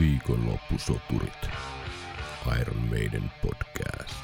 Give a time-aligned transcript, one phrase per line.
[0.00, 1.50] Viikonloppusoturit.
[2.60, 4.14] Iron Maiden podcast.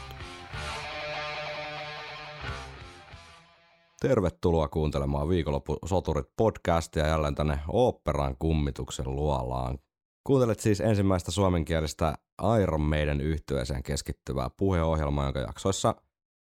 [4.01, 9.79] Tervetuloa kuuntelemaan Viikonloppusoturit podcastia jälleen tänne oopperan kummituksen luolaan.
[10.25, 12.15] Kuuntelet siis ensimmäistä suomenkielistä
[12.63, 15.95] Iron Maiden yhtyeeseen keskittyvää puheohjelmaa, jonka jaksoissa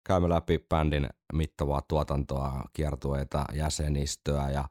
[0.07, 4.65] käymme läpi bändin mittavaa tuotantoa, kiertueita, jäsenistöä ja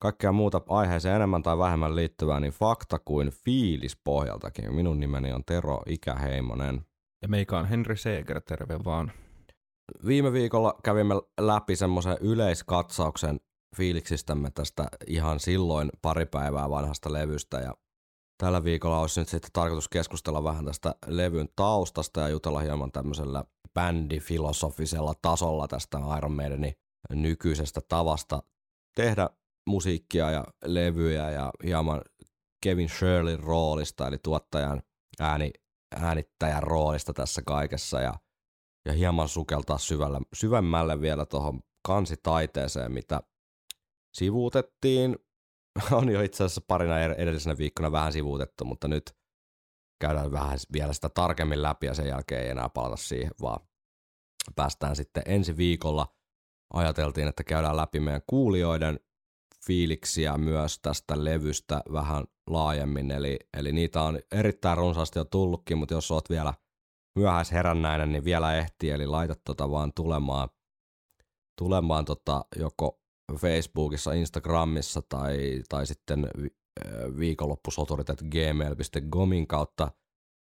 [0.00, 4.74] kaikkea muuta aiheeseen enemmän tai vähemmän liittyvää niin fakta kuin fiilis pohjaltakin.
[4.74, 6.86] Minun nimeni on Tero Ikäheimonen.
[7.22, 9.12] Ja meikä on Henry Seeger, terve vaan.
[10.06, 13.40] Viime viikolla kävimme läpi semmoisen yleiskatsauksen
[13.76, 17.74] fiiliksistämme tästä ihan silloin pari päivää vanhasta levystä ja
[18.38, 23.44] tällä viikolla olisi nyt sitten tarkoitus keskustella vähän tästä levyn taustasta ja jutella hieman tämmöisellä
[23.74, 26.74] bändifilosofisella tasolla tästä Iron Maidenin
[27.10, 28.42] nykyisestä tavasta
[28.96, 29.30] tehdä
[29.66, 32.02] musiikkia ja levyjä ja hieman
[32.62, 34.82] Kevin Shirley roolista, eli tuottajan
[35.20, 35.50] ääni,
[35.96, 38.14] äänittäjän roolista tässä kaikessa ja,
[38.86, 43.20] ja hieman sukeltaa syvällä, syvemmälle vielä tuohon kansitaiteeseen, mitä
[44.14, 45.18] sivuutettiin.
[45.92, 49.16] On jo itse asiassa parina edellisenä viikkona vähän sivuutettu, mutta nyt
[50.00, 53.60] käydään vähän vielä sitä tarkemmin läpi ja sen jälkeen ei enää palata siihen, vaan
[54.56, 56.14] päästään sitten ensi viikolla.
[56.72, 59.00] Ajateltiin, että käydään läpi meidän kuulijoiden
[59.70, 65.94] fiiliksiä myös tästä levystä vähän laajemmin, eli, eli niitä on erittäin runsaasti jo tullutkin, mutta
[65.94, 66.54] jos oot vielä
[67.18, 70.48] myöhäisherännäinen, niin vielä ehtii, eli laita tota vaan tulemaan,
[71.58, 73.00] tulemaan tota joko
[73.36, 76.30] Facebookissa, Instagramissa tai, tai sitten
[77.18, 78.08] viikonloppusoturit
[79.48, 79.90] kautta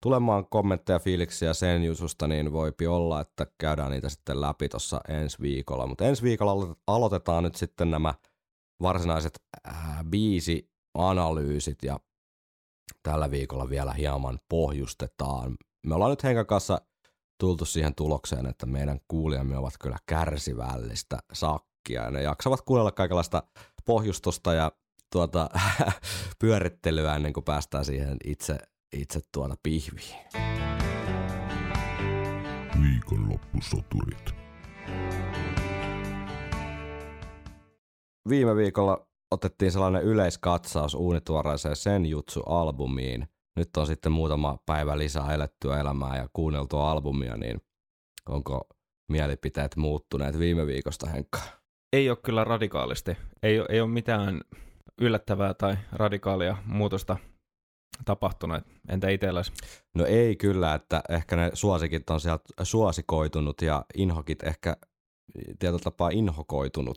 [0.02, 5.38] tulemaan kommentteja, fiiliksiä sen jutusta, niin voipi olla, että käydään niitä sitten läpi tuossa ensi
[5.40, 5.86] viikolla.
[5.86, 8.14] Mutta ensi viikolla aloitetaan nyt sitten nämä–
[8.82, 12.00] varsinaiset äh, biisi-analyysit ja
[13.02, 15.56] tällä viikolla vielä hieman pohjustetaan.
[15.86, 16.80] Me ollaan nyt Henkan kanssa
[17.40, 23.42] tultu siihen tulokseen, että meidän kuulijamme ovat kyllä kärsivällistä sakkia ja ne jaksavat kuunnella kaikenlaista
[23.84, 24.72] pohjustusta ja
[25.12, 25.50] tuota,
[26.40, 28.58] pyörittelyä ennen kuin päästään siihen itse,
[28.92, 30.16] itse tuota pihviin.
[32.82, 34.34] Viikonloppusoturit.
[38.28, 43.28] Viime viikolla otettiin sellainen yleiskatsaus uunituoreeseen Sen Jutsu-albumiin.
[43.56, 47.60] Nyt on sitten muutama päivä lisää elettyä elämää ja kuunneltua albumia, niin
[48.28, 48.66] onko
[49.08, 51.38] mielipiteet muuttuneet viime viikosta, Henkka?
[51.92, 53.16] Ei ole kyllä radikaalisti.
[53.42, 54.40] Ei ole, ei ole mitään
[55.00, 57.16] yllättävää tai radikaalia muutosta
[58.04, 58.62] tapahtunut.
[58.88, 59.52] Entä itselläsi?
[59.94, 64.76] No ei kyllä, että ehkä ne suosikit on sieltä suosikoitunut ja inhokit ehkä
[65.58, 66.96] tietyllä tapaa inhokoitunut.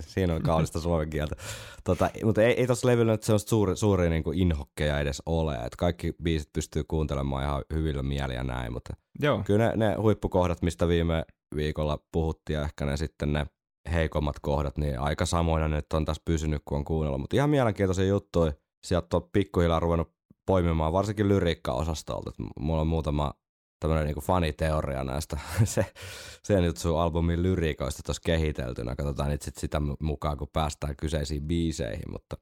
[0.00, 1.36] Siinä on kaunista suomen kieltä.
[1.84, 5.54] Tota, mutta ei, ei tuossa levyllä nyt sellaista suuri, suuri niin kuin inhokkeja edes ole.
[5.54, 9.42] Et kaikki biisit pystyy kuuntelemaan ihan hyvillä mieliä näin, mutta Joo.
[9.44, 11.24] kyllä ne, ne huippukohdat, mistä viime
[11.56, 13.46] viikolla puhuttiin ja ehkä ne sitten ne
[13.92, 17.20] heikommat kohdat, niin aika samoina nyt on tässä pysynyt, kun on kuunnellut.
[17.20, 18.52] Mutta ihan mielenkiintoisia juttuja.
[18.86, 20.12] Sieltä on pikkuhiljaa ruvennut
[20.46, 22.32] poimimaan, varsinkin lyriikka-osastolta.
[22.60, 23.34] Mulla on muutama
[23.80, 25.86] tämmöinen niinku faniteoria näistä se,
[26.42, 28.96] sen jutsu albumin lyriikoista tuossa kehiteltynä.
[28.96, 32.36] Katsotaan itse sitä mukaan, kun päästään kyseisiin biiseihin, mutta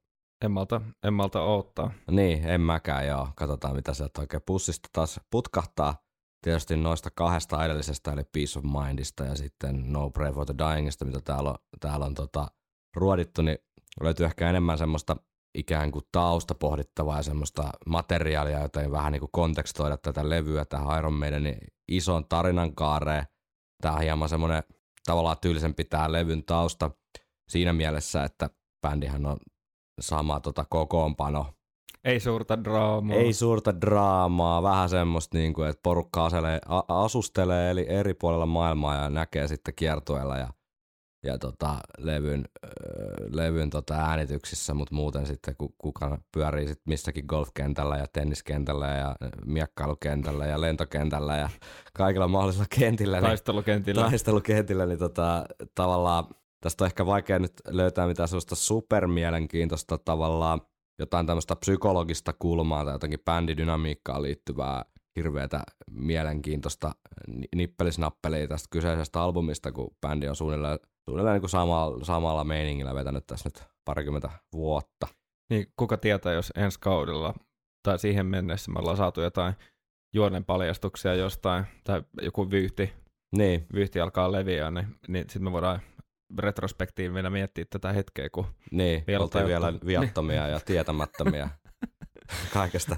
[0.45, 1.91] en malta, en malta odottaa.
[2.11, 3.29] Niin, en mäkään joo.
[3.37, 5.95] Katsotaan, mitä sieltä oikein pussista taas putkahtaa.
[6.45, 11.05] Tietysti noista kahdesta edellisestä, eli Peace of Mindista ja sitten No Pray for the Dyingista,
[11.05, 12.49] mitä täällä on, täällä on tota,
[12.97, 13.59] ruodittu, niin
[14.01, 15.17] löytyy ehkä enemmän semmoista
[15.57, 20.99] ikään kuin tausta pohdittavaa ja semmoista materiaalia, jota vähän niin kuin kontekstoida tätä levyä tähän
[20.99, 21.59] Iron Maidenin
[21.89, 23.27] ison tarinan kaareen.
[23.83, 24.63] Tämä on hieman semmoinen
[25.07, 26.91] tavallaan tyylisempi tämä levyn tausta
[27.49, 28.51] siinä mielessä, että
[28.83, 29.37] bändihän on
[30.01, 31.47] sama tota kokoonpano.
[32.05, 33.17] Ei suurta draamaa.
[33.17, 38.97] Ei suurta draamaa, vähän semmoista, niin kuin, että porukka aselee, asustelee eli eri puolella maailmaa
[38.97, 40.49] ja näkee sitten kiertueella ja
[41.27, 42.45] ja tota, levyn,
[43.31, 49.17] levyn tota äänityksissä, mutta muuten sitten kuka pyörii sit missäkin golfkentällä ja tenniskentällä ja
[49.47, 51.49] miekkailukentällä ja lentokentällä ja
[51.95, 53.21] kaikilla mahdollisilla kentillä.
[53.21, 54.03] Taistelukentillä.
[54.03, 56.25] Niin, taistelukentillä, niin tota, tavallaan
[56.61, 60.61] tästä on ehkä vaikea nyt löytää mitään sellaista supermielenkiintoista tavallaan
[60.99, 64.85] jotain tämmöistä psykologista kulmaa tai jotenkin bändidynamiikkaan liittyvää
[65.17, 66.93] hirveätä mielenkiintoista
[67.57, 70.79] nippelisnappelia tästä kyseisestä albumista, kun bändi on suunnilleen,
[71.11, 75.09] suunnilleen niin kuin samalla, samalla meiningillä vetänyt tässä nyt parikymmentä vuotta.
[75.51, 77.35] Niin kuka tietää, jos ensi kaudella
[77.83, 79.55] tai siihen mennessä me ollaan saatu jotain
[80.15, 82.93] juonen paljastuksia jostain, tai joku vyyhti,
[83.37, 83.67] niin.
[83.75, 85.81] vyyhti alkaa leviä, niin, niin sitten me voidaan
[86.39, 91.49] retrospektiivinä miettiä tätä hetkeä, kun niin, vielä oltiin vielä viattomia ja tietämättömiä.
[92.55, 92.97] kaikesta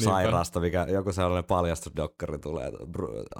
[0.00, 2.72] sairaasta, mikä joku sellainen paljastusdokkari tulee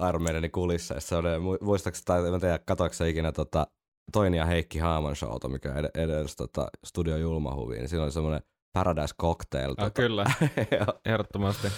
[0.08, 1.00] Iron Maidenin kulissa.
[1.00, 1.24] Se on,
[1.60, 3.66] muistaakseni, tai en tiedä, katoiko se ikinä tota,
[4.12, 8.42] Toini ja Heikki Haamon showta, mikä ed- edes tota, Studio Julmahuviin, niin siinä oli semmoinen
[8.72, 9.70] Paradise Cocktail.
[9.70, 10.24] Ah, tota, kyllä,
[11.06, 11.68] ehdottomasti.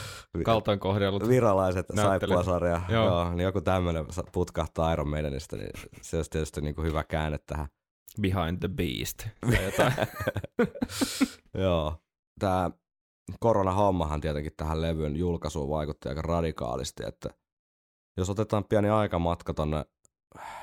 [0.44, 1.28] Kaltoin kohdellut.
[1.28, 3.04] Viralaiset saippuasarja, joo.
[3.04, 3.30] Joo.
[3.30, 5.70] niin joku tämmöinen putkahtaa Iron Maidenista, niin
[6.02, 7.68] se olisi tietysti niin kuin hyvä käänne tähän.
[8.20, 9.26] Behind the Beast.
[11.64, 11.96] Joo.
[12.40, 12.70] Tämä
[13.40, 17.30] koronahommahan tietenkin tähän levyn julkaisuun vaikutti aika radikaalisti, että
[18.16, 19.84] jos otetaan pieni aikamatka tonne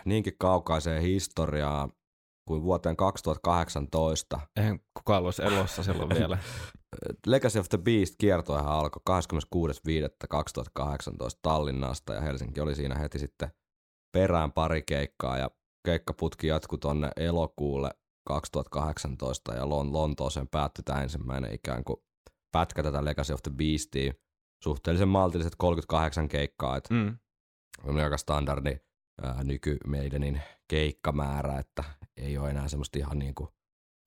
[0.05, 1.91] niinkin kaukaiseen historiaan
[2.47, 6.37] kuin vuoteen 2018, Eihän kukaan olisi elossa silloin vielä.
[7.27, 9.13] Legacy of the Beast kiertoihan alkoi 26.5.2018
[11.41, 13.51] Tallinnasta ja Helsinki oli siinä heti sitten
[14.11, 15.51] perään pari keikkaa ja
[15.85, 17.91] keikkaputki jatkui tonne elokuulle
[18.27, 21.97] 2018 ja Lon- Lontooseen päättyi tämä ensimmäinen ikään kuin
[22.53, 24.13] pätkä tätä Legacy of the Beastia.
[24.63, 27.17] Suhteellisen maltilliset 38 keikkaa, että Mm.
[27.83, 28.77] on aika standardi
[29.23, 31.83] ää, nyky meidänin keikkamäärä, että
[32.17, 33.49] ei ole enää semmoista ihan niin kuin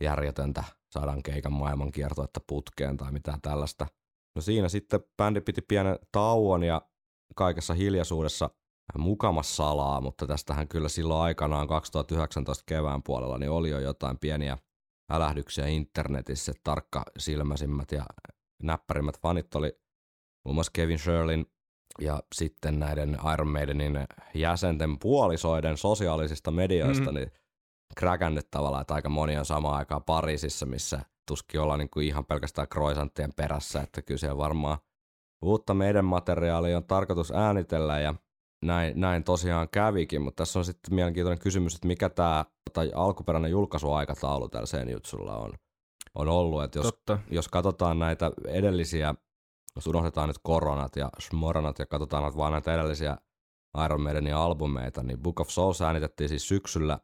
[0.02, 0.64] järjetöntä
[0.94, 3.86] sadan keikan maailmankiertoetta putkeen tai mitään tällaista.
[4.34, 6.82] No siinä sitten bändi piti pienen tauon ja
[7.36, 8.50] kaikessa hiljaisuudessa
[8.98, 14.58] mukamas salaa, mutta tästähän kyllä silloin aikanaan 2019 kevään puolella niin oli jo jotain pieniä
[15.10, 18.06] älähdyksiä internetissä, tarkka silmäsimmät ja
[18.62, 19.78] näppärimmät fanit oli
[20.44, 21.46] muun muassa Kevin Shirlin
[22.00, 23.98] ja sitten näiden Iron Maidenin
[24.34, 27.10] jäsenten puolisoiden sosiaalisista medioista, Mhm.
[27.10, 27.14] mm.
[27.14, 27.32] niin
[27.96, 32.24] kräkännyt tavallaan, että aika moni on samaan aikaan Pariisissa, missä tuskin ollaan niin kuin ihan
[32.24, 34.78] pelkästään kroisanttien perässä, että kyllä siellä varmaan
[35.42, 38.14] uutta meidän materiaalia on tarkoitus äänitellä ja
[38.64, 43.50] näin, näin tosiaan kävikin, mutta tässä on sitten mielenkiintoinen kysymys, että mikä tämä tai alkuperäinen
[43.50, 45.52] julkaisuaikataulu tällä Senjutsulla on,
[46.16, 47.18] on ollut, että jos Totta.
[47.30, 49.14] jos katsotaan näitä edellisiä,
[49.76, 53.16] jos unohdetaan nyt koronat ja smoranat ja katsotaan vaan näitä edellisiä
[53.84, 56.98] Iron Maidenin albumeita, niin Book of Souls äänitettiin siis syksyllä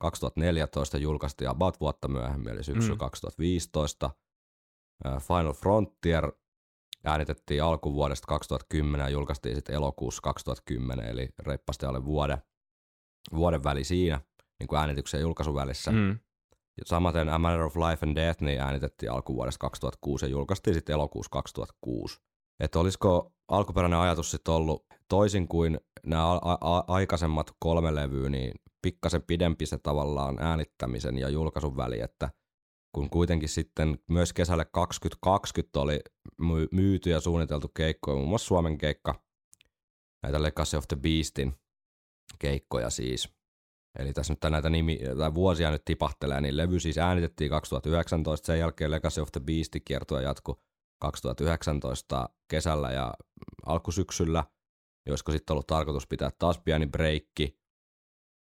[0.00, 2.98] 2014 ja julkaistiin about vuotta myöhemmin, eli syksyllä Mm.
[2.98, 4.10] 2015.
[5.06, 6.32] Äh, Final Frontier
[7.04, 12.38] äänitettiin alkuvuodesta 2010 ja julkaistiin sitten elokuussa 2010, eli reippaasti alle vuoden,
[13.34, 14.20] vuoden väli siinä,
[14.58, 15.90] niin kuin äänityksen ja julkaisun välissä.
[15.92, 16.18] Mm.
[16.86, 21.30] Samaten A Matter of Life and Death niin äänitettiin alkuvuodesta 2006 ja julkaistiin sitten elokuussa
[21.30, 22.20] 2006.
[22.60, 28.52] Että olisiko alkuperäinen ajatus sitten ollut toisin kuin nämä a- a- aikaisemmat kolme levyä, niin
[28.82, 32.30] pikkasen pidempi se tavallaan äänittämisen ja julkaisun väli, että
[32.94, 36.00] kun kuitenkin sitten myös kesälle 2020 oli
[36.40, 39.14] my- myyty ja suunniteltu keikkoja, muun muassa Suomen keikka,
[40.22, 41.54] näitä Legacy of the Beastin
[42.38, 43.28] keikkoja siis,
[43.98, 48.58] Eli tässä nyt näitä nimi, tai vuosia nyt tipahtelee, niin levy siis äänitettiin 2019, sen
[48.58, 50.56] jälkeen Legacy of the Beast kiertue jatkui
[51.00, 53.14] 2019 kesällä ja
[53.66, 54.44] alkusyksyllä,
[55.06, 57.60] josko sitten ollut tarkoitus pitää taas pieni breikki,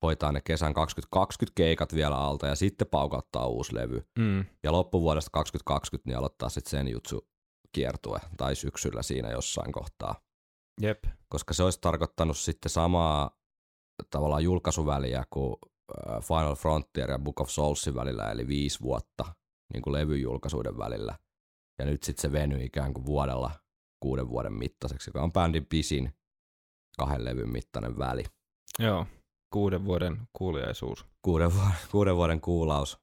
[0.02, 4.08] hoitaa ne kesän 2020 keikat vielä alta ja sitten paukauttaa uusi levy.
[4.18, 4.44] Mm.
[4.62, 7.28] Ja loppuvuodesta 2020 niin aloittaa sitten sen jutsu
[7.72, 10.14] kiertue tai syksyllä siinä jossain kohtaa
[10.80, 11.04] Jep.
[11.28, 13.37] koska se olisi tarkoittanut sitten samaa
[14.10, 15.56] tavallaan julkaisuväliä kuin
[16.10, 19.24] äh, Final Frontier ja Book of Soulsin välillä, eli viisi vuotta
[19.72, 21.18] niin kuin levyn julkaisuiden välillä.
[21.78, 23.50] Ja nyt sitten se venyi ikään kuin vuodella
[24.00, 26.12] kuuden vuoden mittaiseksi, joka on bändin pisin
[26.98, 28.24] kahden levyn mittainen väli.
[28.78, 29.06] Joo.
[29.52, 31.06] Kuuden vuoden kuuliaisuus.
[31.22, 32.98] Kuuden, vuoden, kuuden vuoden kuulaus.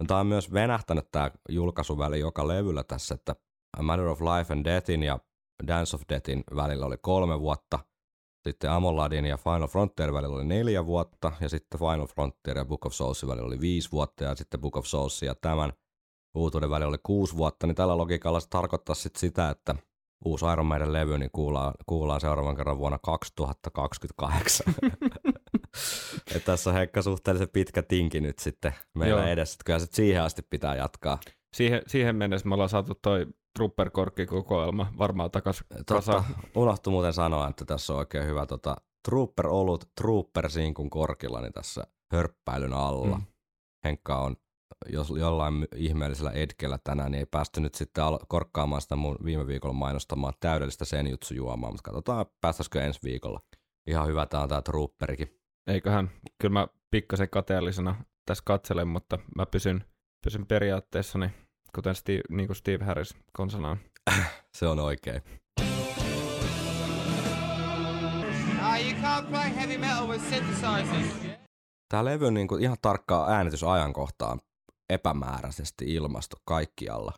[0.00, 3.36] No, tämä on myös venähtänyt tämä julkaisuväli joka levyllä tässä, että
[3.78, 5.18] A Matter of Life and Deathin ja
[5.66, 7.78] Dance of Deathin välillä oli kolme vuotta,
[8.48, 12.86] sitten Amoladin ja Final Frontier välillä oli neljä vuotta, ja sitten Final Frontier ja Book
[12.86, 15.72] of Soulsin välillä oli viisi vuotta, ja sitten Book of Souls ja tämän
[16.34, 19.74] uutuuden välillä oli kuusi vuotta, niin tällä logiikalla se tarkoittaa sitten sitä, että
[20.24, 24.74] uusi Iron Maiden levy niin kuullaan, kuullaan seuraavan kerran vuonna 2028.
[26.34, 29.28] Et tässä on Heikka suhteellisen pitkä tinki nyt sitten meillä Joo.
[29.28, 31.18] edessä, että kyllä se siihen asti pitää jatkaa.
[31.54, 33.26] Siihen, siihen mennessä me ollaan saatu toi
[33.58, 36.24] Trooper-korkkikokoelma varmaan takas Totta, kasaan.
[36.56, 38.76] unohtu muuten sanoa, että tässä on oikein hyvä tota,
[39.08, 43.18] Trooper-olut Trooper Sinkun korkilla niin tässä hörppäilyn alla.
[43.18, 43.24] Mm.
[43.84, 44.36] Henkka on
[44.88, 49.46] jos jollain ihmeellisellä etkellä tänään, niin ei päästy nyt sitten al- korkkaamaan sitä mun viime
[49.46, 53.40] viikolla mainostamaan täydellistä senjutsujuomaa, mutta katsotaan päästäisikö ensi viikolla.
[53.86, 55.40] Ihan hyvä tää on tää Trooperikin.
[55.66, 59.84] Eiköhän, kyllä mä pikkasen kateellisena tässä katselen, mutta mä pysyn,
[60.24, 61.30] pysyn periaatteessani,
[61.74, 63.78] kuten Steve, niin kuin Steve Harris konsanaan.
[64.58, 65.22] Se on oikein.
[68.60, 68.78] Ah.
[71.88, 74.40] Tämä levy on niinku ihan tarkkaa äänitysajankohtaan
[74.90, 77.12] epämääräisesti ilmastu kaikkialla.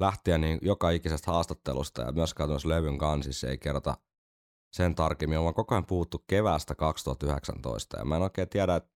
[0.00, 3.96] lähtien niin joka ikisestä haastattelusta ja myöskään tuossa levyn kansissa ei kerrota
[4.72, 5.38] sen tarkemmin.
[5.38, 8.90] On koko ajan puhuttu keväästä 2019 ja mä en oikein tiedä, että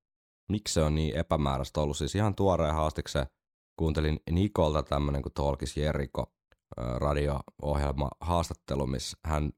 [0.48, 1.96] miksi se on niin epämääräistä ollut.
[1.96, 3.26] Siis ihan tuoreen haastiksen
[3.76, 6.32] kuuntelin Nikolta tämmönen kuin Tolkis Jeriko
[6.76, 9.52] radio-ohjelma haastattelu, missä hän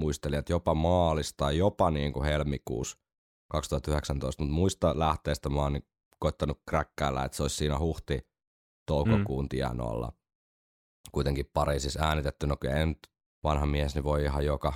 [0.00, 2.98] muisteli, että jopa maalista tai jopa niin kuin helmikuussa
[3.50, 8.28] 2019, mutta muista lähteestä mä oon niin koittanut kräkkäillä, että se olisi siinä huhti
[8.86, 9.48] toukokuun mm.
[9.48, 10.12] tienoilla.
[11.12, 12.96] Kuitenkin Pariisissa äänitetty, no kyllä en
[13.44, 14.72] vanha mies niin voi ihan joka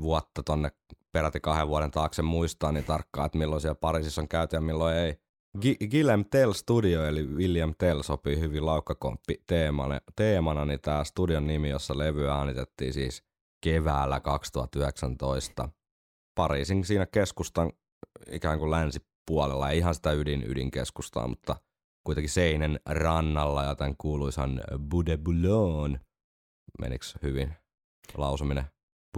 [0.00, 0.70] vuotta tonne
[1.12, 4.96] peräti kahden vuoden taakse muistaa niin tarkkaan, että milloin siellä Pariisissa on käyty ja milloin
[4.96, 5.23] ei.
[5.62, 11.46] G- Gillem Tell Studio, eli William Tell, sopii hyvin laukkakomppi teemana, teemana niin tämä studion
[11.46, 13.22] nimi, jossa levy äänitettiin siis
[13.64, 15.68] keväällä 2019.
[16.34, 17.72] Pariisin siinä keskustan
[18.30, 21.56] ikään kuin länsipuolella, ei ihan sitä ydin ydinkeskustaa, mutta
[22.06, 26.00] kuitenkin Seinen rannalla ja tämän kuuluisan Bout de Boulogne.
[26.78, 27.54] Menikö hyvin
[28.16, 28.64] lausuminen?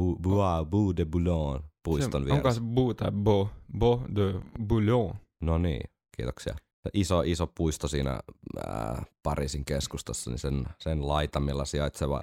[0.00, 2.48] Bu, bua, Bout de Boulogne puiston vieressä.
[2.48, 5.20] Onko se Bout tai Bo, Bo de Boulogne?
[5.40, 6.56] No niin, kiitoksia.
[6.92, 8.20] Iso, iso puisto siinä
[8.66, 12.22] ää, Pariisin keskustassa, niin sen, sen laitamilla sijaitseva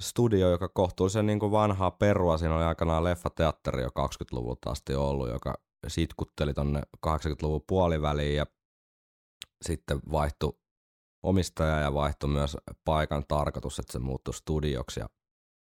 [0.00, 2.38] studio, joka kohtuullisen niin kuin vanhaa perua.
[2.38, 5.54] Siinä oli aikanaan leffateatteri jo 20-luvulta asti ollut, joka
[5.88, 8.46] sitkutteli tonne 80-luvun puoliväliin ja
[9.64, 10.58] sitten vaihtui
[11.22, 15.00] omistaja ja vaihtui myös paikan tarkoitus, että se muuttui studioksi.
[15.00, 15.08] Ja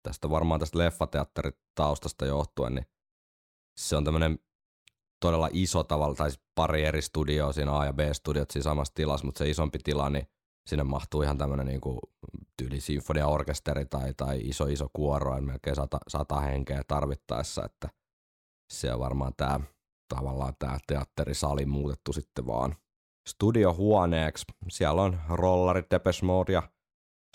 [0.03, 2.87] tästä varmaan tästä leffateatteritaustasta johtuen, niin
[3.79, 4.39] se on tämmöinen
[5.21, 9.27] todella iso tavalla, tai siis pari eri studioa siinä A- ja B-studiot siinä samassa tilassa,
[9.27, 10.29] mutta se isompi tila, niin
[10.69, 11.81] sinne mahtuu ihan tämmöinen niin
[12.57, 17.89] tyyli sinfoniaorkesteri tai, tai iso iso kuoro, melkein sata, sata henkeä tarvittaessa, että
[18.73, 19.61] se on varmaan tämä
[20.15, 22.77] tavallaan tämä teatterisali muutettu sitten vaan
[23.29, 24.45] studiohuoneeksi.
[24.69, 26.63] Siellä on rollari Depeche Mode ja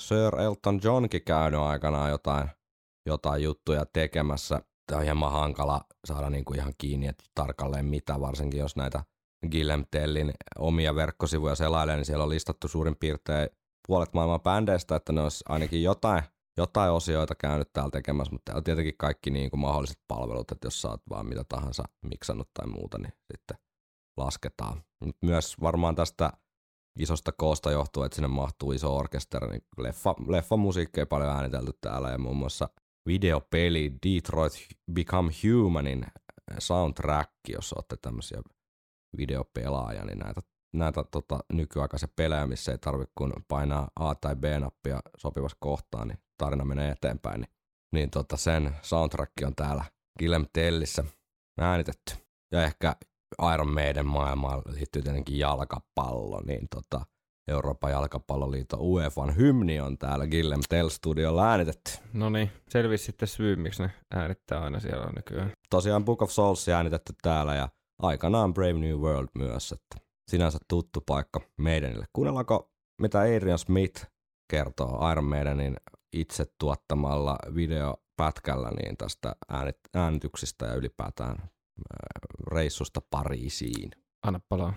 [0.02, 2.50] Sir Elton Johnkin käynyt aikanaan jotain,
[3.06, 4.62] jotain juttuja tekemässä.
[4.88, 9.04] Tämä on hieman hankala saada niinku ihan kiinni, että tarkalleen mitä, varsinkin jos näitä
[9.52, 13.50] Gillem Tellin omia verkkosivuja selailee, niin siellä on listattu suurin piirtein
[13.88, 16.24] puolet maailman bändeistä, että ne olisi ainakin jotain,
[16.58, 20.68] jotain osioita käynyt täällä tekemässä, mutta täällä on tietenkin kaikki niin kuin mahdolliset palvelut, että
[20.68, 23.58] jos sä oot vaan mitä tahansa miksannut tai muuta, niin sitten
[24.18, 24.84] lasketaan.
[25.06, 26.34] Mut myös varmaan tästä
[27.00, 29.64] isosta koosta johtuu, että sinne mahtuu iso orkesteri, niin
[30.28, 32.70] leffa, musiikki paljon äänitelty täällä ja muun muassa
[33.08, 34.54] videopeli Detroit
[34.92, 36.06] Become Humanin
[36.60, 38.42] soundtrack, jos olette tämmöisiä
[39.18, 40.42] videopelaaja, niin näitä,
[40.74, 46.20] näitä tota, nykyaikaisia pelejä, missä ei tarvitse kun painaa A- tai B-nappia sopivassa kohtaan, niin
[46.38, 47.42] tarina menee eteenpäin.
[47.42, 47.52] Niin,
[47.94, 49.84] niin tota, sen soundtrack on täällä
[50.20, 51.04] Gilem Tellissä
[51.60, 52.14] äänitetty.
[52.52, 52.96] Ja ehkä
[53.54, 57.06] Iron Maiden maailmaan liittyy tietenkin jalkapallo, niin tota,
[57.48, 61.92] Euroopan jalkapalloliiton UEFan hymni on täällä Gillem Tell Studiolla äänitetty.
[62.14, 65.52] No niin, selvisi sitten syy, miksi ne äänittää aina siellä nykyään.
[65.70, 67.70] Tosiaan Book of Souls äänitetty täällä ja
[68.00, 72.06] aikanaan Brave New World myös, että sinänsä tuttu paikka meidänille.
[72.14, 72.72] Kuunnellaanko,
[73.02, 74.06] mitä Adrian Smith
[74.50, 75.78] kertoo Iron Maidenin
[76.14, 79.36] itse tuottamalla videopätkällä niin tästä
[79.94, 81.48] äänityksistä ja ylipäätään äh,
[82.52, 83.92] reissusta Pariisiin.
[84.24, 84.74] Anna palaa.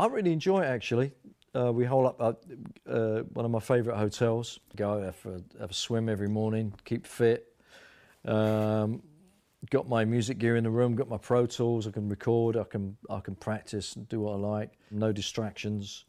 [0.00, 1.12] I really enjoy it actually.
[1.58, 2.32] Uh, we hole up uh,
[2.88, 4.60] uh, one of my favourite hotels.
[4.76, 7.46] Go have a, have a swim every morning, keep fit.
[8.24, 9.02] Um,
[9.70, 11.86] got my music gear in the room, got my Pro Tools.
[11.86, 14.70] I can record, I can I can practice and do what I like.
[14.90, 16.04] No distractions.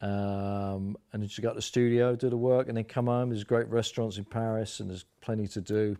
[0.00, 3.30] Um, and just go to the studio, do the work, and then come home.
[3.30, 5.96] There's great restaurants in Paris, and there's plenty to do.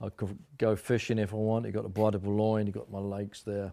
[0.00, 1.66] I could go fishing if I want.
[1.66, 3.72] You got the Bois de Boulogne, you got my lakes there.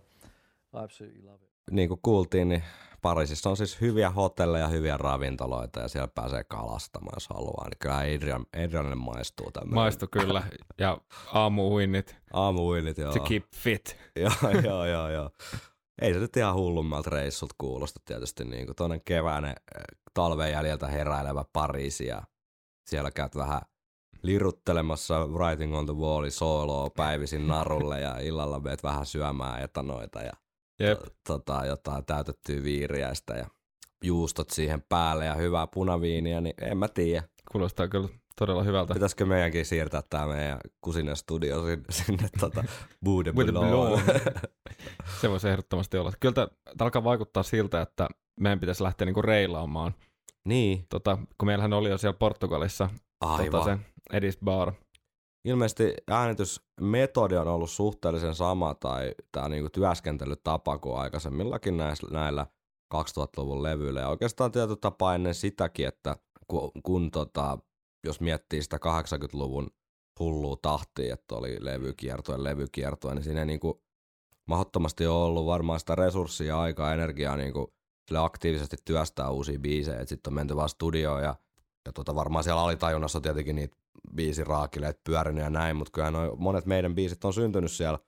[0.74, 1.50] I absolutely love it.
[1.72, 2.63] Niin kuin kuultiin, niin
[3.06, 7.70] Pariisissa on siis hyviä hotelleja, hyviä ravintoloita ja siellä pääsee kalastamaan, jos haluaa.
[7.70, 9.76] Niin kyllä Adrian, Adrianille maistuu tämmöinen.
[9.76, 10.44] Maistuu kyllä.
[10.78, 10.98] Ja
[11.34, 12.16] aamuuinnit.
[12.34, 13.14] Aamuuinnit, joo.
[13.14, 13.98] To keep fit.
[14.24, 15.30] joo, joo, joo, joo.
[16.02, 18.46] Ei se nyt ihan hullummalta reissut kuulosta tietysti.
[18.46, 19.84] Niin kuin tuonne keväinen eh,
[20.14, 22.24] talven jäljiltä heräilevä Pariisi ja
[22.88, 23.62] siellä käyt vähän
[24.22, 30.34] liruttelemassa Writing on the Wallin sooloa päivisin narulle ja illalla meet vähän syömään etanoita ja
[30.79, 31.00] Jep.
[31.27, 33.48] tota, jotain täytettyä viiriäistä ja
[34.03, 37.24] juustot siihen päälle ja hyvää punaviiniä, niin en mä tiedä.
[37.51, 38.94] Kuulostaa kyllä todella hyvältä.
[38.94, 42.63] Pitäisikö meidänkin siirtää tämä meidän kusinen studio sinne, sinne tota,
[43.05, 43.34] Bude
[45.22, 46.12] Se voisi ehdottomasti olla.
[46.20, 46.48] Kyllä tämä
[46.79, 48.08] alkaa vaikuttaa siltä, että
[48.39, 49.94] meidän pitäisi lähteä niinku reilaamaan.
[50.46, 50.86] Niin.
[50.89, 52.89] Tota, kun meillähän oli jo siellä Portugalissa
[53.22, 53.51] Aivan.
[53.51, 53.77] Tota, se
[54.17, 54.74] Edis Bar,
[55.46, 62.48] ilmeisesti äänitysmetodi on ollut suhteellisen sama tai tämä niinku työskentelytapa kuin aikaisemmillakin näillä, näillä
[62.94, 64.00] 2000-luvun levyillä.
[64.00, 66.16] Ja oikeastaan tietyllä tapaa ennen sitäkin, että
[66.48, 67.58] kun, kun tota,
[68.06, 69.68] jos miettii sitä 80-luvun
[70.20, 73.84] hullua tahtia, että oli levykiertoja, levykiertoja, niin siinä ei niinku
[74.48, 77.74] mahdottomasti ole ollut varmaan sitä resurssia, aikaa, energiaa niinku
[78.08, 80.06] sille aktiivisesti työstää uusia biisejä.
[80.06, 81.36] Sitten on menty vaan studioon ja,
[81.86, 83.78] ja tota, varmaan siellä alitajunnassa on tietenkin niitä
[84.16, 88.00] biisiraakileet pyörinyt ja näin, mutta kyllä noi monet meidän biisit on syntynyt siellä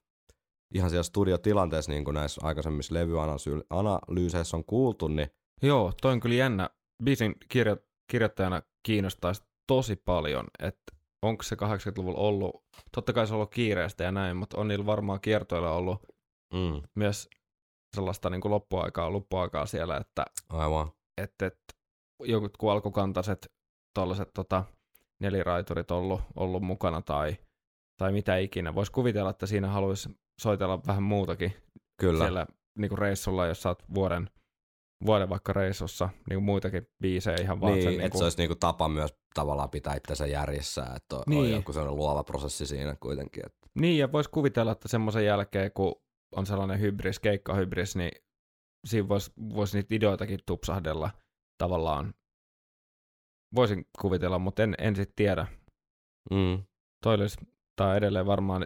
[0.73, 5.29] ihan siellä studiotilanteessa, niin kuin näissä aikaisemmissa levyanalyyseissa on kuultu, niin
[5.61, 6.69] Joo, toi on kyllä jännä.
[7.03, 13.35] Biisin kirjo- kirjoittajana kiinnostaisi tosi paljon, että onko se 80-luvulla ollut, totta kai se on
[13.35, 16.03] ollut kiireistä ja näin, mutta on niillä varmaan kiertoilla ollut
[16.53, 17.29] mm, myös
[17.95, 20.91] sellaista niin kuin loppuaikaa, loppuaikaa siellä, että aivan.
[21.21, 21.59] et, et,
[22.23, 23.51] joku alkukantaiset
[23.95, 24.63] tuollaiset tota,
[25.21, 27.37] neliraiturit ollut, ollut mukana tai,
[27.97, 28.75] tai mitä ikinä.
[28.75, 30.09] Voisi kuvitella, että siinä haluaisi
[30.41, 31.53] soitella vähän muutakin
[31.99, 32.23] Kyllä.
[32.23, 32.47] siellä
[32.77, 34.29] niin kuin reissulla, jos sä oot vuoden,
[35.05, 38.23] vuoden vaikka reissussa, niin kuin muitakin biisejä ihan vaan niin, sen, että niin kuin, se
[38.23, 41.41] olisi niinku tapa myös tavallaan pitää itsensä järjessä, että on, Niin.
[41.41, 43.45] on joku sellainen luova prosessi siinä kuitenkin.
[43.45, 45.95] Että, Niin, ja voisi kuvitella, että semmoisen jälkeen, kun
[46.35, 48.11] on sellainen hybris, keikkahybris, niin
[48.87, 51.09] siinä voisi vois niitä ideoitakin tupsahdella
[51.57, 52.13] tavallaan.
[53.55, 55.47] Voisin kuvitella, mutta en, en sitten tiedä.
[56.31, 56.63] mm,
[57.03, 57.37] Toi olisi,
[57.75, 58.65] tai edelleen varmaan,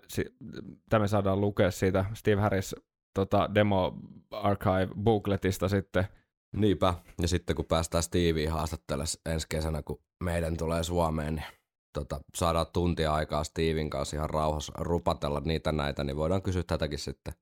[0.90, 2.76] tämä saadaan lukea siitä Steve Harris
[3.14, 3.98] tota, demo
[4.32, 6.08] archive bookletista sitten.
[6.56, 6.94] niinpä.
[7.22, 11.46] Ja sitten kun päästään Stevie haastattelemaan ensi kesänä, kun meidän tulee Suomeen, niin
[11.94, 17.00] tota, saadaan tuntia aikaa Steven kanssa ihan rauhassa rupatella niitä näitä, niin voidaan kysyä tätäkin
[17.00, 17.34] sitten.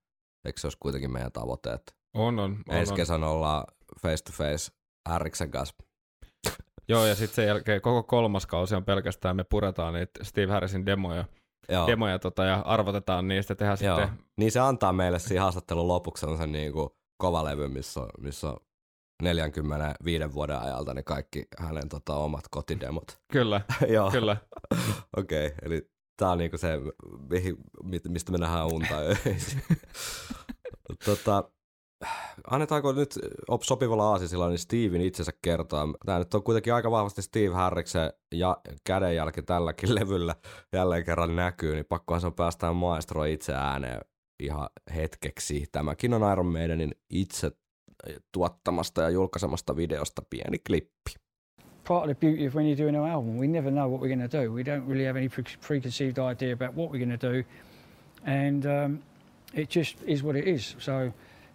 [0.45, 2.51] Eikö se olisi kuitenkin meidän tavoite, että On, on.
[2.69, 3.63] on, ensi kesänä ollaan
[4.01, 4.71] face to face
[5.09, 5.75] Äriksen kanssa.
[6.89, 10.85] Joo, ja sitten sen jälkeen koko kolmas kausi on pelkästään, me puretaan niitä Steve Harrisin
[10.85, 11.25] demoja,
[11.69, 11.87] Joo.
[11.87, 13.99] demoja tota, ja arvotetaan niistä, tehdään Joo.
[13.99, 18.49] sitten Niin se antaa meille siinä haastattelun lopuksi sellaisen niin kuin kovalevy, missä on, missä
[18.49, 18.57] on
[19.21, 23.19] 45 vuoden ajalta ne kaikki hänen tota, omat kotidemot.
[23.33, 23.61] Kyllä,
[23.95, 24.37] Joo, kyllä.
[25.17, 25.47] okei.
[25.47, 25.57] Okay.
[25.61, 26.79] Eli tää on niinku se,
[27.29, 27.57] mihin,
[28.07, 28.95] mistä me nähdään unta
[31.05, 31.51] tota,
[32.47, 35.87] annetaanko nyt op sopivalla aasisilla niin Steven itsensä kertoa.
[36.05, 40.35] Tämä nyt on kuitenkin aika vahvasti Steve Harriksen ja kädenjälki tälläkin levyllä
[40.73, 44.01] jälleen kerran näkyy, niin pakkohan se päästään maestro itse ääneen
[44.39, 45.65] ihan hetkeksi.
[45.71, 47.51] Tämäkin on Iron Maidenin itse
[48.31, 51.11] tuottamasta ja julkaisemasta videosta pieni klippi.
[51.89, 54.15] part of the beauty of when you're doing an album, we never know what we're
[54.15, 54.53] going to do.
[54.53, 57.43] We don't really have any pre- preconceived idea about what we're going to do,
[58.25, 58.99] and um,
[59.55, 60.75] it just is what it is.
[60.77, 61.11] So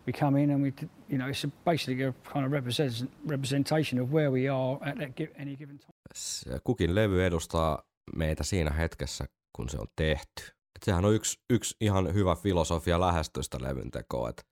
[0.06, 0.72] we come in and we,
[1.08, 4.96] you know, it's a, basically a kind of represent, representation of where we are at
[5.40, 5.92] any given time.
[6.14, 7.82] se- kukin levy edustaa
[8.16, 9.24] meitä siinä hetkessä,
[9.56, 10.42] kun se on tehty.
[10.76, 14.42] Et sehän on yksi, yksi ihan hyvä filosofia lähestystä levyn tekoa, että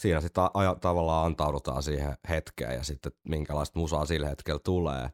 [0.00, 5.08] siinä sitten aja, tavallaan antaudutaan siihen hetkeen ja sitten minkälaista musaa sillä hetkellä tulee,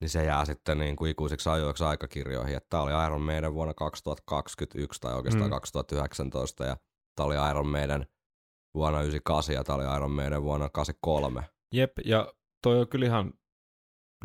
[0.00, 2.56] niin se jää sitten niin kuin ikuisiksi ajoiksi aikakirjoihin.
[2.56, 5.48] Että tämä oli Iron Maiden vuonna 2021 tai oikeastaan Mm.
[5.48, 5.50] mm.
[5.50, 6.76] 2019 ja
[7.16, 8.06] tämä oli Iron Maiden
[8.74, 11.42] vuonna 98 ja tämä oli Iron Maiden vuonna 83.
[11.74, 13.32] Jep, ja toi on kyllä ihan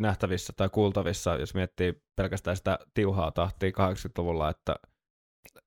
[0.00, 4.76] nähtävissä tai kuultavissa, jos miettii pelkästään sitä tiuhaa tahtia 80-luvulla, että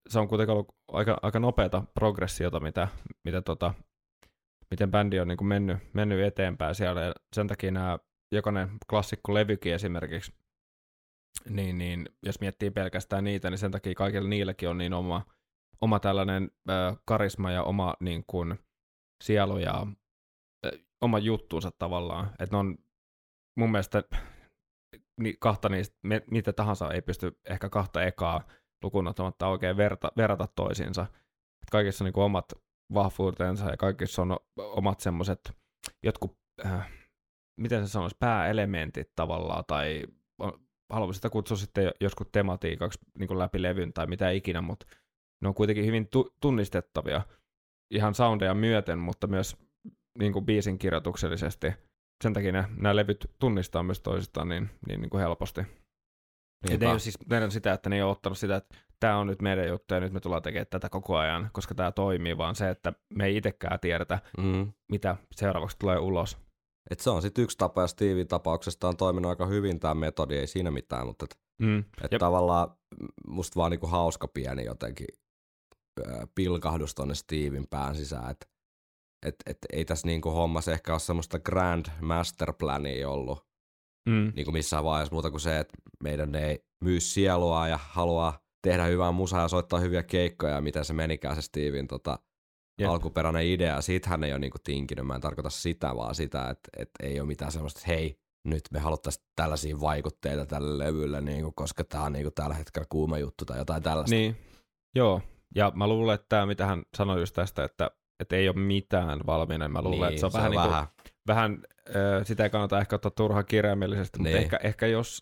[0.10, 2.88] se on kuitenkin ollut aika, aika nopeata progressiota, mitä,
[3.24, 3.74] mitä tota,
[4.72, 8.00] miten bändi on niin kuin mennyt, mennyt eteenpäin siellä, ja sen takia nämä
[8.32, 10.34] jokainen klassikko levykin esimerkiksi,
[11.50, 15.26] niin, niin jos miettii pelkästään niitä, niin sen takia kaikilla niilläkin on niin oma,
[15.82, 16.74] oma tällainen ö,
[17.06, 18.60] karisma ja oma niin kuin,
[19.24, 19.88] sielu ja
[21.02, 22.78] oma juttuunsa tavallaan, että on
[23.58, 24.04] mun mielestä
[25.40, 25.98] kahta niistä,
[26.32, 28.48] mitä tahansa ei pysty ehkä kahta ekaa
[28.84, 31.02] lukuun ottamatta oikein verta, verrata toisiinsa.
[31.62, 32.54] Et kaikissa on niin omat
[32.94, 35.52] vahvuutensa ja kaikissa on omat semmoiset
[36.04, 36.92] jotkut, äh,
[37.60, 40.04] miten se sanoisi, pääelementit tavallaan, tai
[40.90, 44.86] haluaisin sitä kutsua sitten jo- joskus tematiikaksi niin läpi levyn tai mitä ikinä, mutta
[45.42, 47.22] ne on kuitenkin hyvin tu- tunnistettavia
[47.92, 49.58] ihan soundeja myöten, mutta myös
[50.20, 51.74] niin kuin biisin kirjoituksellisesti.
[52.24, 55.62] Sen takia ne, nämä levyt tunnistaa myös toisistaan niin, niin, niin kuin helposti.
[56.72, 59.18] Et ne ei ole siis meidän sitä, että ne ei ole ottanut sitä, että tämä
[59.18, 62.38] on nyt meidän juttu ja nyt me tullaan tekemään tätä koko ajan, koska tämä toimii,
[62.38, 64.74] vaan se, että me ei itsekään tiedetä, Mm.
[64.92, 66.38] mitä seuraavaksi tulee ulos.
[66.92, 70.38] Et se on sitten yksi tapa, ja Steven tapauksesta on toiminut aika hyvin tämä metodi,
[70.38, 71.80] ei siinä mitään, mutta et, Mm.
[71.80, 72.20] et Jep.
[72.20, 72.78] tavallaan
[73.28, 75.08] musta vaan niinku hauska pieni jotenkin
[76.36, 78.46] pilkahdus tonne Steven pään sisään, että
[79.26, 83.50] et, et, ei tässä niinku hommassa ehkä ole semmoista grand master plania ollut
[84.10, 84.32] Mm.
[84.36, 89.12] niinku missään vaiheessa muuta kuin se, että meidän ei myy sielua ja haluaa tehdä hyvää
[89.12, 92.20] musaa ja soittaa hyviä keikkoja ja miten se menikään se Steven tota,
[92.82, 92.90] Jep.
[92.90, 93.82] alkuperäinen idea.
[93.82, 95.08] Siitä hän ei ole niinku tinkinyt.
[95.08, 98.62] Mä en tarkoita sitä, vaan sitä, että, että ei ole mitään semmoista, että hei, nyt
[98.72, 102.86] me haluttaisiin tällaisia vaikutteita tälle levylle, niin kuin, koska tämä on niin kuin, tällä hetkellä
[102.90, 104.16] kuuma juttu tai jotain tällaista.
[104.16, 104.38] Niin,
[104.96, 105.22] joo.
[105.56, 109.20] Ja mä luulen, että tämä, mitä hän sanoi just tästä, että, että ei ole mitään
[109.28, 110.70] valmiina, mä luulen, niin, että se on, vähän, vähän.
[110.70, 111.58] Niin kuin, vähän
[111.90, 114.38] äh, sitä ei kannata ehkä ottaa turhaan kirjaimellisesti, Niin.
[114.38, 115.20] mutta ehkä, ehkä jos,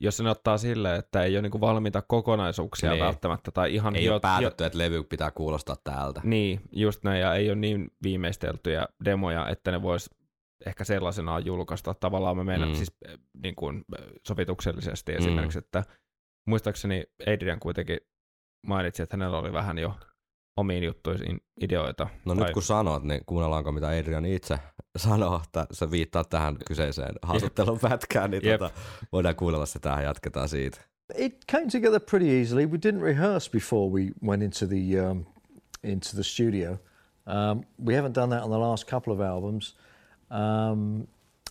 [0.00, 3.04] jos sen ottaa silleen, että ei ole niin kuin valmiita kokonaisuuksia Niin.
[3.04, 6.20] välttämättä, tai ihan Ei jo, ole päätetty, että levy pitää kuulostaa täältä.
[6.24, 10.10] Niin, just näin, ja ei ole niin viimeisteltyjä demoja, että ne vois
[10.66, 11.94] ehkä sellaisenaan julkaista.
[11.94, 12.72] Tavallaan mä menen Mm.
[12.72, 12.76] mm.
[12.76, 15.84] siis eh, niin kuin, eh, sovituksellisesti esimerkiksi, että
[16.46, 17.98] muistaakseni Adrian kuitenkin
[18.66, 19.94] mainitsi, että hänellä oli vähän jo
[20.56, 22.08] omiin juttuisiin ideoita.
[22.24, 24.58] No Tai- nyt kun sanot, niin kuunnellaanko mitä Adrian itse
[24.96, 28.70] sanoo, että se viittaa tähän kyseiseen haastattelun pätkään, niin tota,
[29.12, 30.80] voidaan kuunnella sitä ja jatketaan siitä.
[31.16, 32.66] It came together pretty easily.
[32.66, 35.24] We didn't rehearse before we went into the um,
[35.82, 36.70] into the studio.
[37.26, 39.76] Um, we haven't done that on the last couple of albums.
[40.30, 41.06] Um,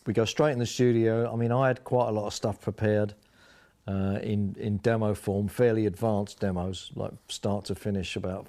[0.08, 1.34] we go straight in the studio.
[1.34, 3.14] I mean, I had quite a lot of stuff prepared
[3.88, 8.48] uh, in in demo form, fairly advanced demos, like start to finish, about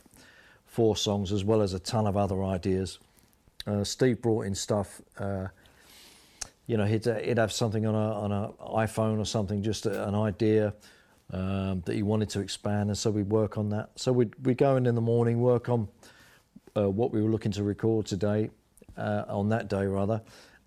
[0.67, 2.99] four songs, as well as a ton of other ideas.
[3.67, 5.01] Uh, Steve brought in stuff.
[5.19, 5.49] Uh,
[6.67, 8.53] you know, he'd, he'd have something on a on a
[8.87, 10.75] iPhone or something, just a, an idea
[11.33, 13.91] um, that he wanted to expand, and so we'd work on that.
[13.97, 15.89] So we'd we go in in the morning, work on
[16.77, 18.51] uh, what we were looking to record today,
[18.97, 20.21] uh, on that day rather,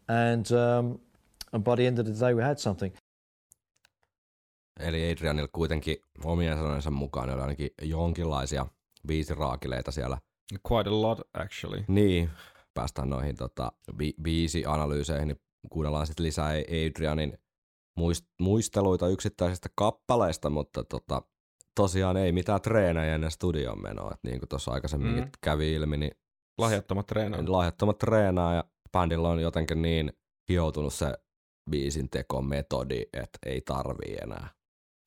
[0.07, 0.99] and um,
[1.53, 2.91] and by the end of the day we had something.
[4.81, 8.65] Eli Adrianilla kuitenkin omien sanojensa mukaan oli ainakin jonkinlaisia
[9.07, 10.17] biisiraakileita siellä.
[10.71, 11.83] Quite a lot, actually.
[11.87, 12.29] Niin,
[12.73, 15.39] päästään noihin tota, bi- biisianalyyseihin, niin
[15.69, 16.49] kuunnellaan sitten lisää
[16.89, 17.37] Adrianin
[17.99, 21.21] muist- muisteluita yksittäisistä kappaleista, mutta tota,
[21.75, 24.11] tosiaan ei mitään treenejä ennen studion menoa.
[24.13, 25.29] Et niin kuin tuossa aikaisemminkin Mm.
[25.41, 26.11] kävi ilmi, niin
[26.57, 27.49] Lahjattomat treenaajat.
[27.49, 30.13] lahjattomat treenaa ja bändillä on jotenkin niin
[30.49, 31.13] hioutunut se
[31.71, 34.49] biisin tekometodi, että ei tarvii enää.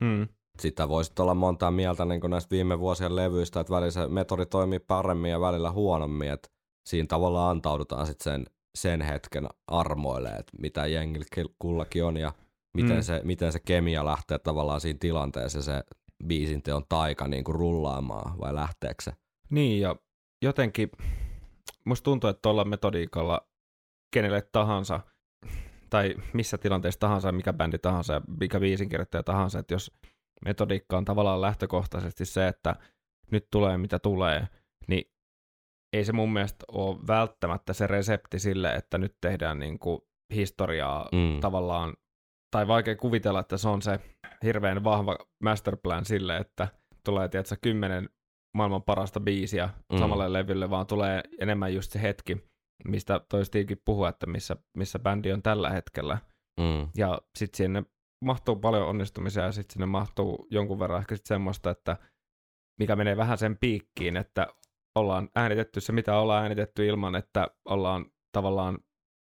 [0.01, 0.27] Mm.
[0.59, 4.45] Sitä voisi olla montaa mieltä niin kuin näistä viime vuosien levyistä, että välillä se metodi
[4.45, 6.49] toimii paremmin ja välillä huonommin, että
[6.85, 11.25] siinä tavallaan antaudutaan sitten sen, sen hetken armoille, että mitä jengillä
[11.59, 12.31] kullakin on ja
[12.73, 13.01] miten, Mm.
[13.01, 15.83] se, miten se kemia lähtee tavallaan siinä tilanteessa se
[16.27, 19.13] biisin teon taika niin kuin rullaamaan vai lähteekö se?
[19.49, 19.95] Niin, ja
[20.41, 20.89] jotenkin
[21.85, 23.47] musta tuntuu, että tuolla metodiikalla
[24.13, 24.99] kenelle tahansa,
[25.95, 29.91] tai missä tilanteessa tahansa, mikä bändi tahansa ja mikä biisinkirjoittaja tahansa, että jos
[30.45, 32.75] metodiikka on tavallaan lähtökohtaisesti se, että
[33.31, 34.47] nyt tulee mitä tulee,
[34.87, 35.11] niin
[35.93, 40.01] ei se mun mielestä ole välttämättä se resepti sille, että nyt tehdään niin kuin
[40.33, 41.39] historiaa Mm.
[41.39, 41.93] tavallaan,
[42.51, 43.99] tai vaikea kuvitella, että se on se
[44.43, 46.67] hirveän vahva masterplan sille, että
[47.05, 48.09] tulee, tiedätkö, kymmenen
[48.53, 49.95] maailman parasta biisiä Mm.
[49.95, 49.99] mm.
[49.99, 52.37] samalle levylle, vaan tulee enemmän just se hetki,
[52.87, 56.17] mistä toi Stevekin puhuu, että missä, missä bändi on tällä hetkellä.
[56.59, 56.89] Mm.
[56.97, 57.83] Ja sitten sinne
[58.25, 61.97] mahtuu paljon onnistumisia ja sitten sinne mahtuu jonkun verran ehkä sit semmoista, että
[62.79, 64.47] mikä menee vähän sen piikkiin, että
[64.95, 68.77] ollaan äänitetty se, mitä ollaan äänitetty ilman, että ollaan tavallaan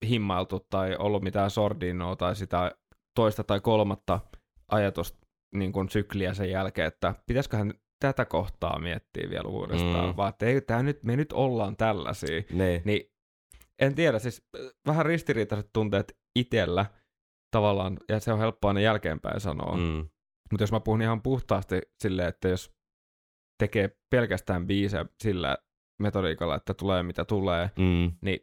[0.09, 2.71] himmailtu tai ollut mitään sordinoa tai sitä
[3.15, 4.19] toista tai kolmatta
[4.71, 10.17] ajatusta niin kuin sykliä sen jälkeen, että pitäisiköhän tätä kohtaa miettiä vielä uudestaan, Mm.
[10.17, 12.43] vaan että ei, tää nyt, me nyt ollaan tällaisia.
[12.51, 12.81] Niin.
[12.85, 13.11] Niin
[13.79, 16.85] en tiedä, siis äh, vähän ristiriitaiset tunteet itsellä
[17.51, 19.77] tavallaan, ja se on helppoa aina jälkeenpäin sanoa.
[19.77, 20.09] Mm.
[20.51, 22.71] Mutta jos mä puhun ihan puhtaasti silleen, että jos
[23.59, 25.57] tekee pelkästään biisejä sillä
[26.01, 28.11] metodiikalla, että tulee mitä tulee, Mm.
[28.21, 28.39] niin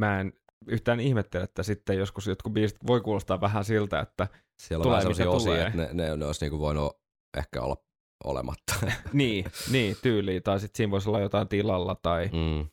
[0.00, 0.32] mä en
[0.68, 4.28] yhtään ihmettele, että sitten joskus jotkut biisit voi kuulostaa vähän siltä, että
[4.62, 5.66] Siellä on Tulee, mitä osia, tulee.
[5.66, 6.92] että ne, ne, ne olisi niinku voinut
[7.36, 7.76] ehkä olla
[8.24, 8.74] olematta.
[9.12, 12.68] niin, niin tyyliin, tai sitten siinä voisi olla jotain tilalla, tai Mm.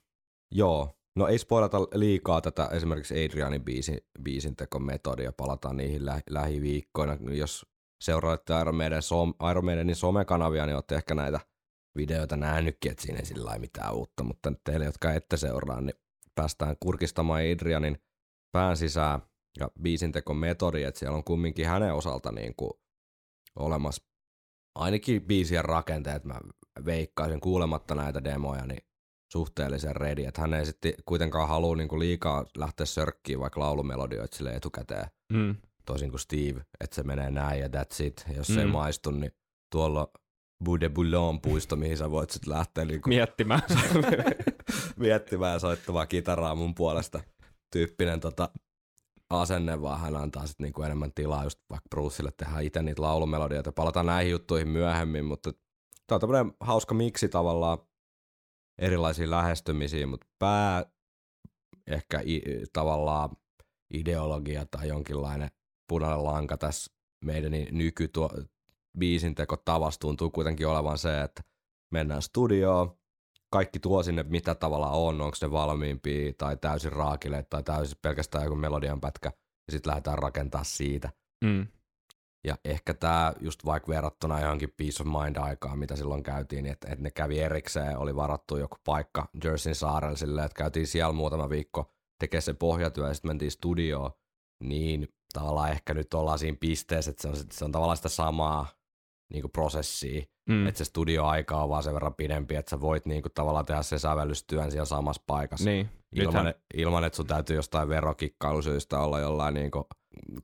[0.52, 0.96] Joo.
[1.16, 7.18] No ei spoilata liikaa tätä esimerkiksi Adrianin biisin, biisin tekometodia, palataan niihin lä- lähiviikkoina.
[7.38, 7.66] Jos
[8.04, 11.40] seuraatte Iron, Maiden, som, Iron Maidenin somekanavia, niin olette ehkä näitä
[11.98, 15.96] videoita nähnytkin, että siinä ei sillä mitään uutta, mutta teille, jotka ette seuraa, niin
[16.36, 18.02] päästään kurkistamaan Adrianin
[18.52, 19.22] pään sisään
[19.60, 22.72] ja biisin tekometodi, että siellä on kumminkin hänen osalta niin kuin
[23.56, 24.04] olemassa
[24.76, 26.40] ainakin biisien rakenteet, mä
[26.86, 28.91] veikkaisin kuulematta näitä demoja, niin
[29.32, 34.52] suhteellisen ready, että hän ei sitten kuitenkaan halua niinku liikaa lähteä sörkkiin vaikka laulumelodioita sille
[34.56, 38.26] etukäteen, mm, toisin kuin Steve, että se menee näin ja that's it.
[38.36, 38.72] Jos se ei Mm.
[38.72, 39.32] maistu, niin
[39.72, 40.08] tuolla on
[40.64, 43.62] Bout de Boulogne puisto, mihin sä voit sitten lähteä niinku miettimään.
[44.98, 47.20] miettimään ja soittamaan kitaraa mun puolesta
[47.72, 48.50] tyyppinen tota,
[49.30, 53.72] asenne, vaan hän antaa sitten niinku enemmän tilaa just vaikka Brucelle tehdä itse niitä laulumelodioita.
[53.72, 55.52] Palataan näihin juttuihin myöhemmin, mutta
[56.08, 57.78] tämä on tämmöinen hauska miksi tavallaan
[58.78, 60.86] erilaisiin lähestymisiin, mutta pää
[61.88, 62.42] ehkä i,
[62.74, 63.30] tavallaan
[63.94, 65.50] ideologia tai jonkinlainen
[65.88, 66.94] punainen lanka tässä
[67.26, 68.30] meidän nyky tuo
[68.98, 71.44] biisin teko tavassa tuntuu kuitenkin olevan se, että
[71.92, 72.98] mennään studioon,
[73.50, 78.44] kaikki tuo sinne mitä tavalla on, onko ne valmiimpia tai täysin raakille tai täysin pelkästään
[78.44, 79.32] joku melodian pätkä
[79.68, 81.10] ja sitten lähdetään rakentaa siitä.
[81.44, 81.68] Mm.
[82.44, 87.04] Ja ehkä tämä just vaikka verrattuna johonkin Peace of Mind-aikaan, mitä silloin käytiin, että, että
[87.04, 91.92] ne kävi erikseen, oli varattu joku paikka Jerseyn saarelle silleen, että käytiin siellä muutama viikko
[92.20, 94.12] tekemään se pohjatyö ja sitten mentiin studioon,
[94.64, 98.68] niin tavallaan ehkä nyt ollaan siinä pisteessä, että se on, se on tavallaan sitä samaa
[99.34, 100.68] niin kuin prosessia, mm.
[100.68, 103.82] että se studioaika on vaan sen verran pidempi, että sä voit niin kuin, tavallaan tehdä
[103.82, 105.70] sen sävellystyön siellä samassa paikassa.
[105.70, 105.90] Niin.
[106.16, 109.86] Ilman, Nythän- ilman, että sun täytyy jostain verokikkailusyistä olla jollain niin kuin,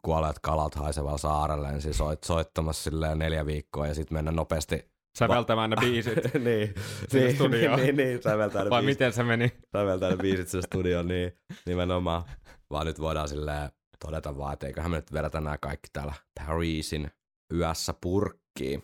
[0.02, 4.92] kuolleet kalat haisevalla saarella, niin siis soit, soittamassa silleen neljä viikkoa ja sitten mennä nopeasti
[5.18, 6.16] Säveltämään ne biisit.
[6.46, 6.74] niin,
[7.10, 7.80] Sinne niin, studioon.
[7.82, 9.52] niin, niin, säveltää ne Vai biisit, miten se meni?
[9.72, 11.32] säveltää ne biisit sinne studioon, niin
[11.66, 12.24] nimenomaan.
[12.70, 13.70] Vaan nyt voidaan silleen
[14.06, 17.12] todeta vaan, että eiköhän me nyt vedetä nämä kaikki täällä Parisin
[17.54, 18.84] yössä purkkiin.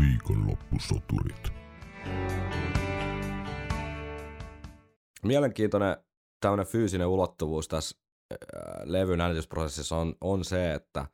[0.00, 1.52] Viikonloppusoturit.
[5.22, 5.96] Mielenkiintoinen
[6.40, 7.98] tämmöinen fyysinen ulottuvuus tässä
[8.32, 8.38] äh,
[8.84, 11.06] levyn äänitysprosessissa on, on se, että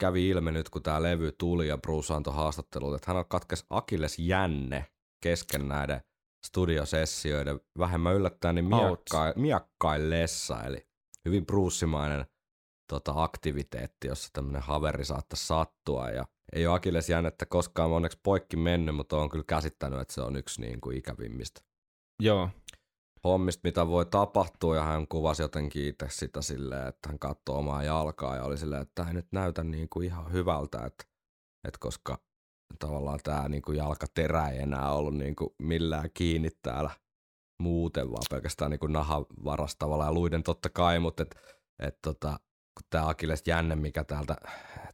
[0.00, 3.66] kävi ilmi nyt, kun tämä levy tuli ja Bruce antoi haastattelut, että hän on katkes
[3.70, 4.86] Akilles jänne
[5.22, 6.00] kesken näiden
[6.46, 10.86] studiosessioiden vähemmän yllättäen niin miakka, miakkaillessa, eli
[11.24, 12.26] hyvin bruussimainen
[12.92, 16.10] tota, aktiviteetti, jossa tämmöinen haveri saattaisi sattua.
[16.10, 20.20] Ja ei ole Akilles jännettä koskaan onneksi poikki mennyt, mutta on kyllä käsittänyt, että se
[20.20, 21.60] on yksi niin kuin ikävimmistä.
[22.22, 22.48] Joo.
[23.24, 27.82] Hommista, mitä voi tapahtua, ja hän kuvasi jotenkin itse sitä silleen, että hän katsoi omaa
[27.82, 31.04] jalkaa, ja oli silleen, että tämä ei nyt näytä niin kuin ihan hyvältä, että,
[31.68, 32.18] että koska
[32.78, 36.90] tavallaan tämä niin kuin jalkaterä ei enää ollut niin kuin millään kiinni täällä
[37.62, 41.36] muuten, vaan pelkästään niin kuin nahan varastavalla ja luiden totta kai, mutta et,
[41.78, 42.40] et tota,
[42.74, 44.36] kun tämä Akilles jänne, mikä täältä,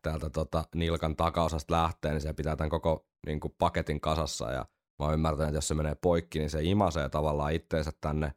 [0.03, 4.67] täältä tota nilkan takaosasta lähtee, niin se pitää tämän koko niin kuin paketin kasassa ja
[5.01, 8.33] mä oon ymmärtänyt, että jos se menee poikki, niin se imasee tavallaan itteensä tänne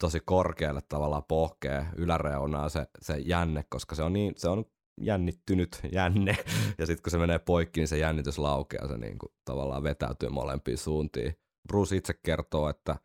[0.00, 4.64] tosi korkealle tavallaan pohkee yläreunaa se, se jänne, koska se on, niin, se on
[5.00, 6.36] jännittynyt jänne.
[6.78, 10.28] Ja sitten kun se menee poikki, niin se jännitys laukeaa, se niin kuin tavallaan vetäytyy
[10.28, 11.36] molempiin suuntiin.
[11.68, 12.96] Bruce itse kertoo, että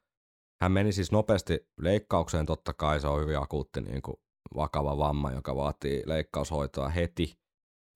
[0.62, 4.18] hän meni siis nopeasti leikkaukseen, totta kai se on hyvin akuutti niin kuin
[4.56, 7.40] vakava vamma, joka vaatii leikkaushoitoa heti,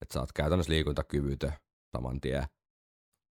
[0.02, 1.52] että sä oot käytännössä liikuntakyvytön
[1.96, 2.44] saman tien.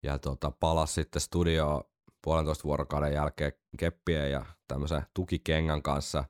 [0.05, 1.85] Ja tota, palas sitten studioon
[2.25, 6.25] puolentoista vuorokauden jälkeen keppien ja tämmöisen tukikengän kanssa,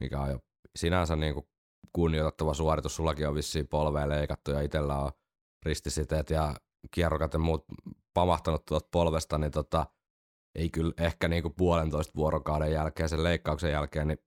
[0.00, 0.38] mikä on jo
[0.76, 1.46] sinänsä niin kuin
[1.92, 2.96] kunnioitettava suoritus.
[2.96, 5.12] Sullakin on vissiin polvea leikattu ja itsellä on
[5.66, 6.54] ristisiteet ja
[6.90, 7.64] kierrokat ja muut
[8.14, 9.86] pamahtanut tuolta polvesta, niin tota,
[10.54, 14.18] ei kyllä ehkä niin kuin puolentoista vuorokauden jälkeen, sen leikkauksen jälkeen, niin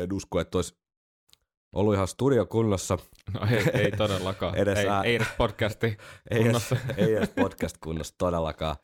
[0.00, 0.78] en usko, että olisi
[1.72, 2.98] ollut ihan studiokunnossa.
[3.34, 4.54] No ei, ei todellakaan.
[4.62, 5.86] Edes ei, ää- ei edes podcasti
[6.30, 6.76] Ei edes, kunnossa.
[6.96, 8.76] ei edes podcast kunnossa todellakaan.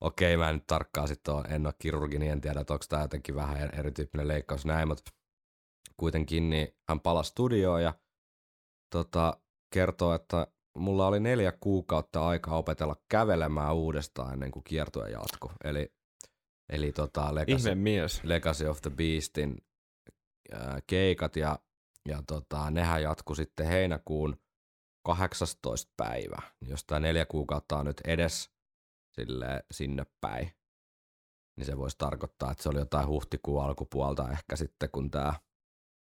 [0.00, 2.84] Okei, mä en nyt tarkkaan sitten ole, en ole kirurgi, niin en tiedä, että onko
[2.88, 5.10] tämä jotenkin vähän eri- erityyppinen leikkaus näin, mutta
[5.96, 7.94] kuitenkin niin hän palasi studioon ja
[8.90, 9.40] tota,
[9.74, 10.46] kertoo, että
[10.78, 15.50] mulla oli neljä kuukautta aikaa opetella kävelemään uudestaan ennen kuin kiertue jatkui.
[15.64, 15.92] Eli,
[16.68, 18.24] eli tota, Legacy, mies.
[18.24, 19.56] Legacy of the Beastin
[20.52, 21.58] ää, keikat ja,
[22.08, 24.36] ja tota, nehän jatku sitten heinäkuun
[25.04, 25.92] 18.
[25.96, 26.42] päivä.
[26.60, 28.50] Jos tämä neljä kuukautta on nyt edes
[29.14, 30.52] sille sinne päin,
[31.56, 35.34] niin se voisi tarkoittaa, että se oli jotain huhtikuun alkupuolta ehkä sitten, kun tämä,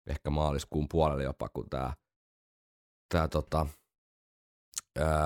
[0.08, 1.94] ehkä maaliskuun puolella jopa, kun tämä,
[3.10, 3.68] tämä tota,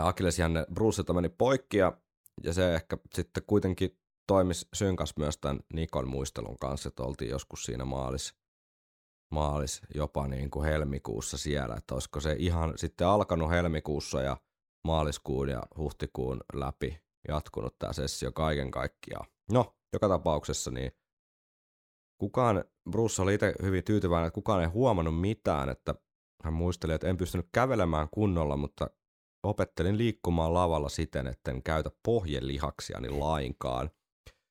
[0.04, 1.98] Akilles Janne Bruceilta meni poikki ja,
[2.44, 7.64] ja se ehkä sitten kuitenkin toimisi synkas myös tämän Nikon muistelun kanssa, että oltiin joskus
[7.64, 8.34] siinä maalis,
[9.32, 14.38] maalis jopa niin kuin helmikuussa siellä, että olisiko se ihan sitten alkanut helmikuussa ja
[14.88, 19.26] maaliskuun ja huhtikuun läpi jatkunut tämä sessio kaiken kaikkiaan.
[19.52, 20.92] No, joka tapauksessa niin
[22.18, 25.96] kukaan, Bruce oli itse hyvin tyytyväinen, että kukaan ei huomannut mitään, että
[26.44, 28.90] hän muisteli, että en pystynyt kävelemään kunnolla, mutta
[29.44, 33.90] opettelin liikkumaan lavalla siten, etten käytä pohjelihaksiani lainkaan.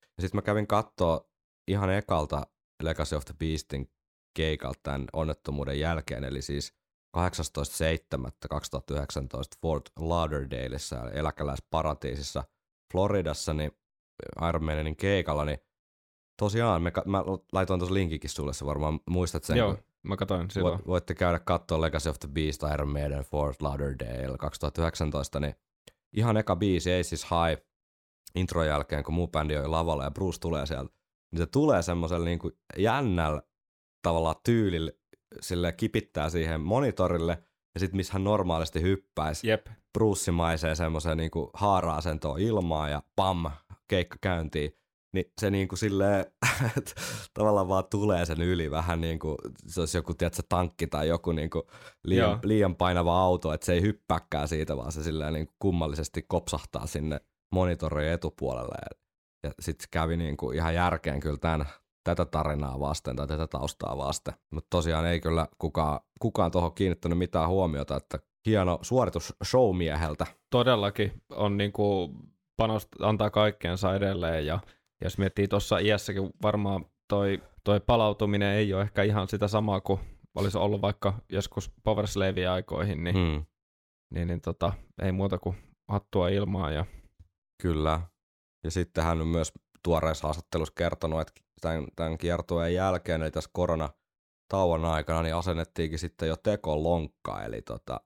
[0.00, 1.28] Ja sitten mä kävin katsoa
[1.68, 2.46] ihan ekalta
[2.82, 3.90] Legacy of the Beastin
[4.34, 6.74] keikalta tämän onnettomuuden jälkeen, eli siis
[7.16, 7.20] 18.7.2019
[9.62, 12.44] Fort Lauderdaleissa, eläkeläisparatiisissa
[12.92, 13.72] Floridassa, niin
[14.48, 15.58] Iron Maidenin keikalla, niin
[16.38, 20.50] tosiaan, me, ka- mä laitoin tuossa linkikin sulle, sä varmaan muistat sen, Joo, mä katsoin
[20.50, 20.72] silloin.
[20.74, 25.54] Voit, voitte käydä katsoa Legacy of the Beast, Iron Maiden, Fort Lauderdale 2019, niin
[26.16, 27.62] ihan eka biisi, Aces High,
[28.34, 30.92] intro jälkeen, kun muu bändi jo lavalla ja Bruce tulee sieltä,
[31.32, 32.40] niin se tulee semmoisella niin
[32.78, 33.42] jännällä
[34.04, 34.90] tavallaan tyylillä
[35.40, 37.38] sille kipittää siihen monitorille
[37.74, 39.66] ja sitten missä hän normaalisti hyppäisi Jep.
[39.92, 43.50] brussimaiseen semmoiseen niinku haara-asentoon ilmaa ja pam,
[43.88, 44.76] keikka käyntiin,
[45.14, 46.26] niin se niinku silleen,
[46.78, 46.92] että
[47.34, 49.36] tavallaan vaan tulee sen yli vähän niin kuin
[49.66, 51.66] se olisi joku tiedätkö, tankki tai joku niinku
[52.04, 52.38] liian, Joo.
[52.42, 57.20] liian painava auto, että se ei hyppääkään siitä, vaan se silleen niinku kummallisesti kopsahtaa sinne
[57.52, 58.74] monitorin etupuolelle.
[58.82, 58.98] Ja,
[59.42, 61.66] ja sitten kävi niinku ihan järkeen kyllä tämän,
[62.04, 64.34] tätä tarinaa vasten tai tätä taustaa vasten.
[64.50, 70.26] Mutta tosiaan ei kyllä kukaan, kukaan tuohon kiinnittänyt mitään huomiota, että hieno suoritus showmieheltä.
[70.50, 72.14] Todellakin on niinku
[72.56, 74.58] panost, antaa kaikkeensa edelleen ja
[75.04, 80.00] jos miettii tuossa iässäkin varmaan toi, toi palautuminen ei ole ehkä ihan sitä samaa kuin
[80.34, 82.06] olisi ollut vaikka joskus Power
[82.50, 83.44] aikoihin, niin, Hmm.
[84.14, 85.56] niin, niin tota, ei muuta kuin
[85.88, 86.84] hattua ilmaa ja
[87.62, 88.00] Kyllä.
[88.64, 89.52] Ja sitten hän on myös
[89.84, 96.28] tuoreessa haastattelussa kertonut, että tämän, tämän kiertueen jälkeen, eli tässä koronatauon aikana, niin asennettiinkin sitten
[96.28, 98.00] jo tekolonkka, eli, tota,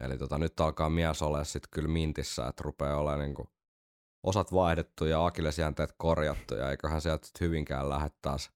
[0.00, 3.48] eli tota, nyt alkaa mies olla sitten kyllä mintissä, että rupeaa olemaan niin kuin
[4.26, 8.50] osat vaihdettu ja akillesjänteet korjattu, ja eiköhän sieltä hyvinkään lähde taas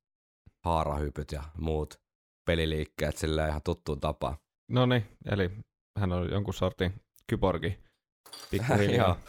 [0.64, 2.00] haarahypyt ja muut
[2.46, 4.36] peliliikkeet silleen ihan tuttuun tapaan.
[4.70, 5.50] no niin, eli
[5.98, 6.94] hän on jonkun sortin
[7.26, 7.78] kyborgi.
[8.50, 9.20] Pikkuhiljaa.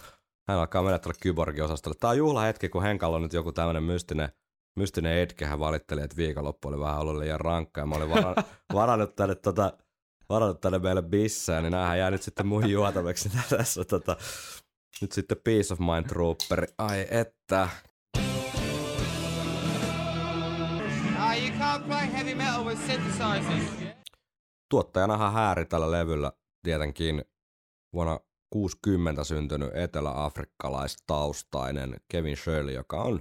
[0.48, 1.98] Hän alkaa mennä tuolle kyborgiosastolle.
[2.00, 4.30] Tämä on juhlahetki, kun Henkalla on nyt joku tämmöinen mystinen,
[4.76, 5.46] mystinen etke.
[5.46, 7.82] Hän valitteli, että viikonloppu oli vähän ollut liian rankka.
[7.82, 8.36] Ja mä olin vara,
[8.74, 9.74] varannut tänne, tota,
[10.30, 13.86] varannut tänne meille bissää, niin näähän jää nyt sitten muihin juotavaksi tässä.
[13.86, 14.18] Tota,
[15.02, 16.68] nyt sitten Peace of Mind Trooperi.
[16.78, 17.62] Ai että.
[17.62, 17.84] Ah.
[24.70, 26.32] Tuottajanahan Hääri tällä levyllä
[26.64, 27.24] tietenkin
[27.94, 33.20] vuonna 60 syntynyt etelä-afrikkalaistaustainen Kevin Shirley, joka on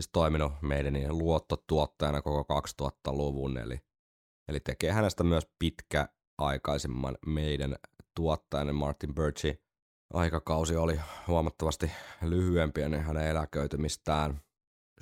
[0.00, 3.80] siis toiminut meidän luottotuottajana koko 2000-luvun, eli,
[4.48, 7.76] eli tekee hänestä myös pitkäaikaisimman meidän
[8.14, 9.64] tuottajan Martin Birchi.
[10.12, 11.90] Aikakausi oli huomattavasti
[12.22, 14.40] lyhyempi ennen hänen eläköitymistään.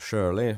[0.09, 0.57] Shirley,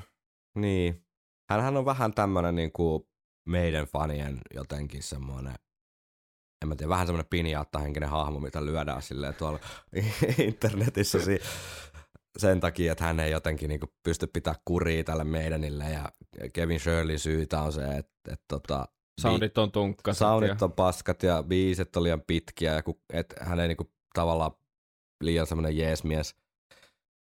[0.54, 1.06] niin,
[1.50, 3.08] hänhän on vähän tämmönen niin kuin
[3.48, 5.54] meidän fanien jotenkin semmoinen,
[6.64, 9.58] en mä tiedä, vähän semmoinen pinjaatta-henkinen hahmo, mitä lyödään silleen tuolla
[10.48, 11.40] internetissä si-
[12.38, 16.08] sen takia, että hän ei jotenkin niinku pysty pitää kuria tälle meidänille ja
[16.52, 18.88] Kevin Shirley syytä on se, että, että tota,
[19.20, 20.18] Soundit on tunkkaset.
[20.18, 23.92] Soundit ja- on paskat ja biisit on liian pitkiä ja ku, et hän ei niinku
[24.14, 24.50] tavallaan
[25.20, 26.36] liian semmoinen jeesmies.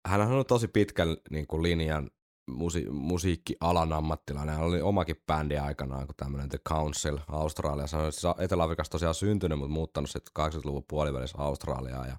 [0.08, 2.10] Hän on tosi pitkän niinku linjan
[2.52, 4.54] musi- musiikkialan ammattilainen.
[4.54, 7.96] Hän oli omakin bändi aikanaan, kun tämmöinen The Council Australiassa.
[7.96, 12.16] Hän on siis Etelä-Afrikassa tosiaan syntynyt, mutta muuttanut sitten 80-luvun puolivälissä Australiaan ja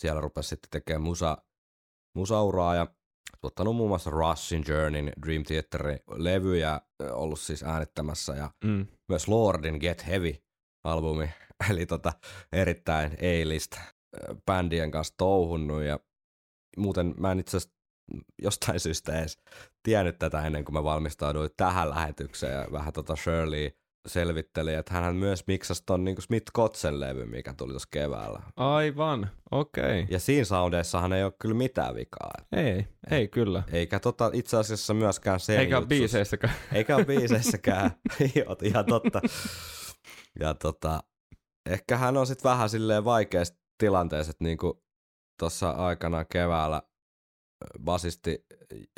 [0.00, 1.38] siellä rupesi sitten tekemään musa,
[2.16, 2.86] musauraa ja
[3.40, 6.80] tuottanut muun muassa Rushin Journeyn, Dream Theaterin levyjä,
[7.12, 8.86] ollut siis äänittämässä ja Mm.
[9.08, 11.30] myös Lordin Get Heavy-albumi,
[11.70, 12.12] eli tota,
[12.52, 13.76] erittäin A-list
[14.46, 15.98] bändien kanssa touhunnut ja
[16.76, 17.75] muuten mä en itse asiassa
[18.42, 19.38] jostain syystä edes
[19.82, 23.70] tiennyt tätä ennen kuin mä valmistauduin tähän lähetykseen ja vähän tota Shirley
[24.06, 28.42] selvitteli, että hän myös miksasi ton niin Smith Kotsen levy, mikä tuli tuossa keväällä.
[28.56, 29.84] Aivan, okei.
[29.84, 30.06] Okay.
[30.10, 32.30] Ja siinä soundeissahan ei ole kyllä mitään vikaa.
[32.52, 33.62] Ei, ei kyllä.
[33.72, 36.54] Eikä tota, itse asiassa myöskään se Eikä ole biiseissäkään.
[36.72, 37.90] eikä biiseissäkään.
[38.34, 39.20] Joo, ihan totta.
[40.40, 41.02] Ja tota,
[41.70, 44.84] ehkä hän on sitten vähän silleen vaikeassa tilanteessa, että niinku
[45.38, 46.82] tuossa aikana keväällä
[47.84, 48.46] basisti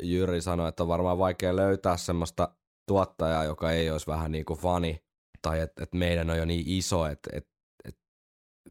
[0.03, 2.55] Jyri sanoi, että on varmaan vaikea löytää semmoista
[2.87, 5.03] tuottajaa, joka ei olisi vähän niinku fani,
[5.41, 7.47] tai että et meidän on jo niin iso, että et,
[7.85, 7.97] et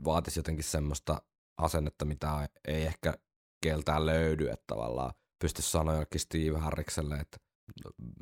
[0.04, 1.22] vaatisi jotenkin semmoista
[1.62, 3.14] asennetta, mitä ei ehkä
[3.62, 7.36] keltään löydy, että tavallaan pystyisi sanoa jollekin Steve Harrikselle, että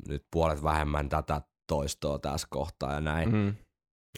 [0.07, 3.31] nyt puolet vähemmän tätä toistoa tässä kohtaa ja näin.
[3.31, 3.55] Mm.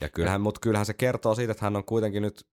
[0.01, 2.47] Ja kyllähän, mutta kyllähän se kertoo siitä, että hän on kuitenkin nyt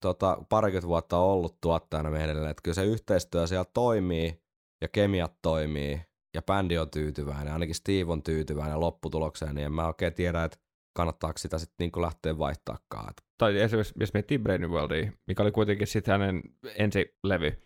[0.00, 4.40] tota, parikymmentä vuotta ollut tuottajana meidän, että kyllä se yhteistyö siellä toimii
[4.80, 6.00] ja kemiat toimii
[6.34, 10.58] ja bändi on tyytyväinen, ainakin Steve on tyytyväinen lopputulokseen, niin en mä oikein tiedä, että
[10.96, 13.14] kannattaako sitä sitten niinku lähteä vaihtaakaan.
[13.38, 16.42] Tai esimerkiksi, jos miettii Brain Worldia, mikä oli kuitenkin sitten hänen
[16.76, 17.62] ensilevy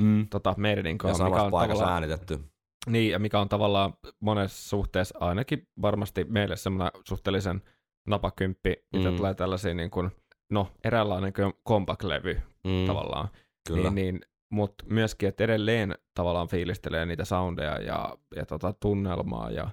[0.00, 0.28] mm.
[0.28, 2.40] tota, Maidenin Ja kanssa, mikä samassa on tavallaan, äänitetty.
[2.86, 7.62] niin, ja mikä on tavallaan monessa suhteessa ainakin varmasti meille semmoinen suhteellisen
[8.08, 9.16] napakymppi, mitä Mm.
[9.16, 10.10] tulee tällaisiin niin kuin,
[10.50, 11.32] no, eräänlainen
[11.68, 12.86] compact-levy Mm.
[12.86, 13.28] tavallaan.
[13.68, 13.90] Kyllä.
[13.90, 14.20] Niin, niin,
[14.52, 19.70] mutta myöskin, että edelleen tavallaan fiilistelee niitä soundeja ja, ja tota tunnelmaa ja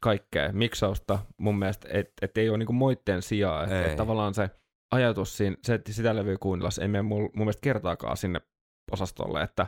[0.00, 3.62] kaikkea miksausta mun mielestä, että et ei ole niinku moitteen sijaa.
[3.64, 3.90] Että Ei.
[3.90, 4.50] et tavallaan se
[4.94, 8.40] ajatus siinä, se, että sitä levyä kuunnellessa ei mene mun, mun mielestä kertaakaan sinne
[8.92, 9.66] osastolle, että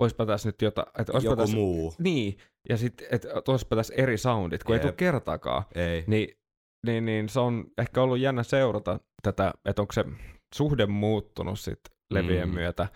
[0.00, 1.94] oispa tässä nyt jotain, että Joku tässä, muu.
[1.98, 2.38] niin,
[2.68, 4.82] ja sitten, että oispa tässä eri soundit, kun ei Jep.
[4.82, 6.04] tule kertaakaan, Ei.
[6.06, 6.36] niin,
[6.86, 10.04] niin, niin se on ehkä ollut jännä seurata tätä, että onko se
[10.54, 12.54] suhde muuttunut sitten levyjen Mm.
[12.54, 12.88] myötä,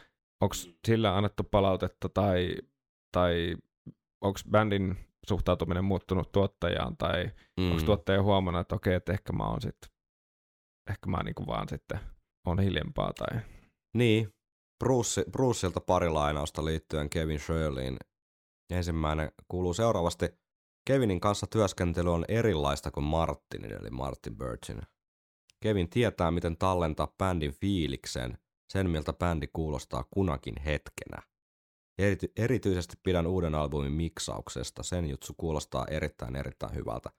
[0.43, 0.55] onko
[0.87, 2.57] sillä annettu palautetta tai,
[3.12, 3.57] tai
[4.24, 4.97] onko bändin
[5.28, 7.30] suhtautuminen muuttunut tuottajaan tai
[7.61, 7.70] Mm.
[7.70, 9.91] onko tuottaja huomannut, että okei, että ehkä mä oon sitten,
[10.91, 12.01] ehkä mä niinku vaan sitten
[12.47, 13.41] on hiljempaa tai...
[13.97, 14.35] Niin,
[14.85, 17.97] Bruce, Bruceilta pari lainausta liittyen Kevin Shirleyin.
[18.72, 20.26] Ensimmäinen kuuluu seuraavasti.
[20.85, 24.82] Kevinin kanssa työskentely on erilaista kuin Martinin, eli Martin Birchin.
[25.62, 28.39] Kevin tietää, miten tallentaa bändin fiiliksen,
[28.72, 31.22] sen miltä bändi kuulostaa kunakin hetkenä.
[32.03, 37.11] Erity- erityisesti pidän uuden albumin miksauksesta, sen jutsu kuulostaa erittäin erittäin hyvältä.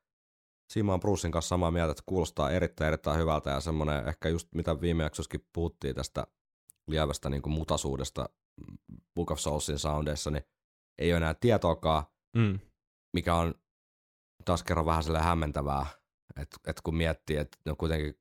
[0.74, 4.48] Siinä oon Brucein kanssa samaa mieltä, että kuulostaa erittäin erittäin hyvältä ja semmonen ehkä just
[4.56, 6.28] mitä viime jaksossakin puhuttiin tästä
[6.88, 8.30] lievästä niin kuin mutasuudesta
[9.16, 10.44] Book of Soulsin soundeissa, niin
[10.98, 12.04] ei ole enää tietoakaan,
[12.36, 12.60] Mm.
[13.16, 13.54] Mikä on
[14.46, 15.86] taas kerran vähän sille hämmentävää,
[16.42, 18.20] että et kun miettii, että ne on kuitenkin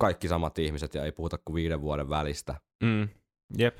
[0.00, 3.08] kaikki samat ihmiset ja ei puhuta kuin viiden vuoden välistä, Mm.
[3.58, 3.78] Jep.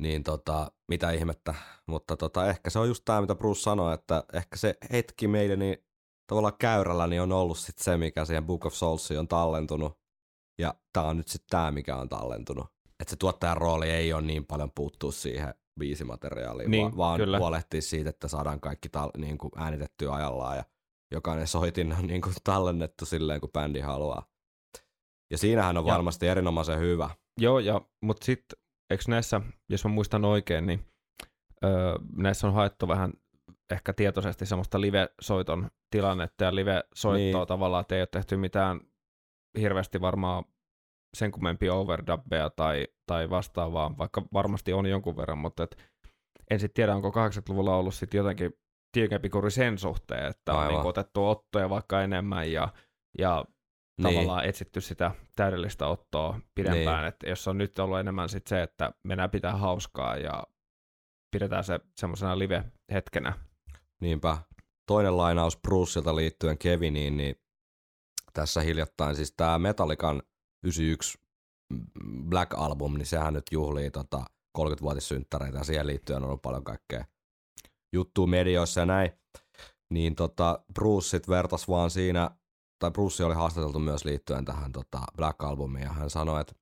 [0.00, 1.54] niin tota, mitä ihmettä.
[1.86, 5.58] Mutta tota, ehkä se on just tämä, mitä Bruce sanoi, että ehkä se hetki meidän
[5.58, 5.78] niin
[6.26, 9.98] tavallaan käyrällä niin on ollut sit se, mikä siihen Book of Soulsiin on tallentunut.
[10.58, 12.66] Ja tämä on nyt sitten tämä, mikä on tallentunut.
[13.00, 17.38] Että se tuottajan rooli ei ole niin paljon puuttua siihen biisimateriaaliin, Niin, vaan, vaan kyllä.
[17.38, 20.64] huolehtia siitä, että saadaan kaikki tal- niin kuin äänitettyä ajallaan ja
[21.10, 24.26] jokainen soitin on niin kuin tallennettu silleen, kun bändi haluaa.
[25.30, 27.10] Ja siinähän on Ja- varmasti erinomaisen hyvä.
[27.40, 28.58] Joo, ja, mutta sitten,
[28.90, 30.84] eikö näissä, jos mä muistan oikein, niin
[31.64, 33.12] öö, näissä on haettu vähän
[33.70, 37.48] ehkä tietoisesti semmoista live-soiton tilannetta ja live-soittoa niin.
[37.48, 38.80] tavallaan, että ei ole tehty mitään
[39.60, 40.44] hirveästi varmaan
[41.16, 45.76] sen kummempia overdubbeja tai, tai vastaavaa, vaikka varmasti on jonkun verran, mutta et
[46.50, 48.52] en sitten tiedä, onko 80-luvulla ollut sitten jotenkin
[48.92, 50.74] tiukempi kuri sen suhteen, että on Aivan.
[50.74, 52.68] niin otettu ottoja vaikka enemmän ja,
[53.18, 53.44] ja
[53.98, 54.02] Niin.
[54.14, 57.08] tavallaan etsitty sitä täydellistä ottoa pidempään, Niin.
[57.08, 60.44] että jos on nyt ollut enemmän sit se, että mennään pitää hauskaa ja
[61.30, 63.32] pidetään se semmoisena live-hetkenä.
[64.00, 64.38] Niinpä.
[64.86, 67.36] Toinen lainaus Bruceilta liittyen Keviniin, niin
[68.32, 70.22] tässä hiljattain siis tämä Metallican
[70.62, 71.18] 91
[72.28, 74.24] Black Album, niin sehän nyt juhlii tota
[74.58, 77.04] 30-vuotissynttäreitä ja siihen liittyen on ollut paljon kaikkea
[77.92, 79.12] juttua medioissa ja näin.
[79.90, 82.30] Niin tota, Bruce sit vertas vaan siinä,
[82.78, 86.54] tai Bruce oli haastateltu myös liittyen tähän tota Black Albumiin ja hän sanoi, että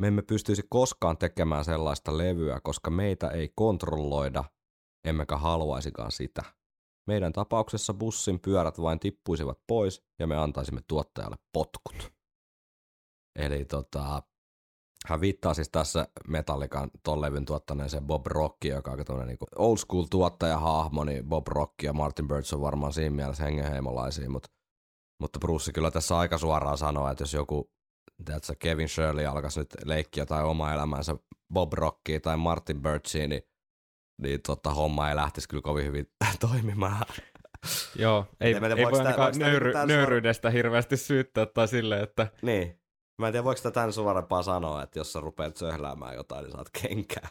[0.00, 4.44] me emme pystyisi koskaan tekemään sellaista levyä, koska meitä ei kontrolloida,
[5.04, 6.42] emmekä haluaisikaan sitä.
[7.06, 12.17] Meidän tapauksessa bussin pyörät vain tippuisivat pois ja me antaisimme tuottajalle potkut.
[13.38, 14.22] Eli tota,
[15.06, 19.76] hän viittaa siis tässä Metallican ton levyn tuottaneeseen Bob Rocki, joka on tämmöinen niin old
[19.76, 24.48] school tuottajahahmo, niin Bob Rock ja Martin Birch on varmaan siinä mielessä hengenheimolaisia, mutta,
[25.20, 27.70] mutta Bruce kyllä tässä aika suoraan sanoo, että jos joku
[28.24, 31.16] tiedätkö, Kevin Shirley alkaisi nyt leikkiä tai oma elämänsä
[31.52, 33.42] Bob Rockia tai Martin Birchia, niin,
[34.22, 36.10] niin tota, homma ei lähtisi kyllä kovin hyvin
[36.40, 37.06] toimimaan.
[37.96, 42.26] Joo, ei, ei voiko voi sitä- ainakaan sitä nöyry, nöyryydestä hirveästi syyttää tai silleen, että
[42.42, 42.80] Niin.
[43.18, 46.52] Mä en tiedä, voiko sitä tämän suorempaa sanoa, että jos sä rupeat söhläämään jotain, niin
[46.52, 47.28] saat kenkää.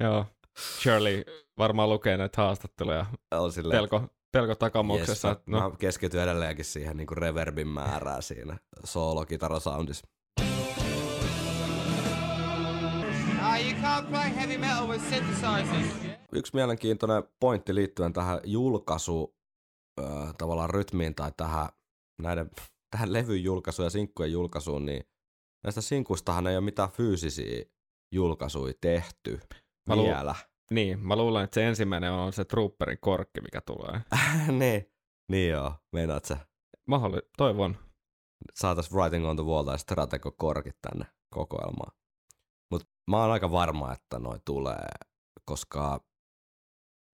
[0.00, 0.26] joo,
[0.58, 1.24] Shirley
[1.58, 4.02] varmaan lukee näitä haastatteluja On silleen, pelko,
[4.32, 5.28] pelko takamuksessa.
[5.28, 10.06] Yes, no, mä keskityn edelleenkin siihen niin reverbin määrää siinä soolokitarasoundissa.
[13.42, 16.16] Ah, you can't play heavy metal with synthesizers.
[16.32, 19.36] Yksi mielenkiintoinen pointti liittyen tähän julkaisu
[20.00, 21.68] äh, tavallaan rytmiin tai tähän,
[22.22, 22.50] näiden,
[22.90, 25.02] tähän levyn julkaisuun ja sinkkujen julkaisuun, niin
[25.64, 27.64] näistä sinkuistahan ei ole mitään fyysisiä
[28.14, 29.40] julkaisuja tehty
[29.88, 30.34] Mä luul- vielä.
[30.70, 34.00] niin, mä luulen, että se ensimmäinen on se Trooperin korkki, mikä tulee.
[34.60, 34.92] niin.
[35.32, 36.36] niin joo, meinaat sä?
[36.88, 37.76] Mahdolli, toivon.
[38.54, 41.92] saatais Writing on the Wall tai Stratego korkit tänne kokoelmaan.
[42.70, 44.88] Mutta mä oon aika varma, että noi tulee,
[45.44, 46.04] koska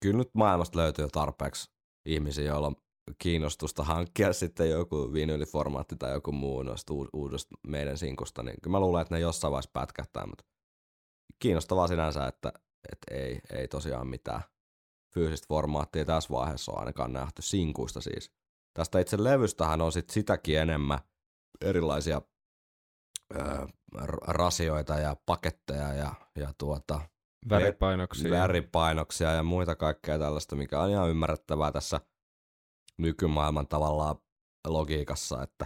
[0.01, 1.71] kyllä nyt maailmasta löytyy tarpeeksi
[2.05, 2.75] ihmisiä, joilla on
[3.17, 8.75] kiinnostusta hankkia sitten joku vinyyliformaatti tai joku muu noista uu- uudesta meidän sinkusta, niin kyllä
[8.75, 10.43] mä luulen, että ne jossain vaiheessa pätkähtää, mutta
[11.39, 12.53] kiinnostavaa sinänsä, että,
[12.91, 14.41] että ei, ei tosiaan mitään
[15.13, 18.31] fyysistä formaattia tässä vaiheessa ole ainakaan nähty sinkuista siis.
[18.73, 20.99] Tästä itse levystähän on sit sitäkin enemmän
[21.61, 22.21] erilaisia
[23.35, 23.67] ö,
[24.27, 27.01] rasioita ja paketteja ja, ja tuota,
[27.49, 28.31] Väripainoksia.
[28.31, 32.01] väripainoksia ja muita kaikkea tällaista, mikä on ihan ymmärrettävää tässä
[32.99, 34.15] nykymaailman tavallaan
[34.67, 35.65] logiikassa, että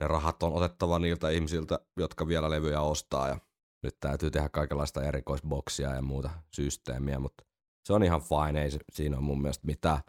[0.00, 3.38] ne rahat on otettava niiltä ihmisiltä, jotka vielä levyjä ostaa ja
[3.82, 7.44] nyt täytyy tehdä kaikenlaista erikoisboksia ja muuta systeemiä, mutta
[7.86, 10.00] se on ihan fine, ei siinä on mun mielestä mitään,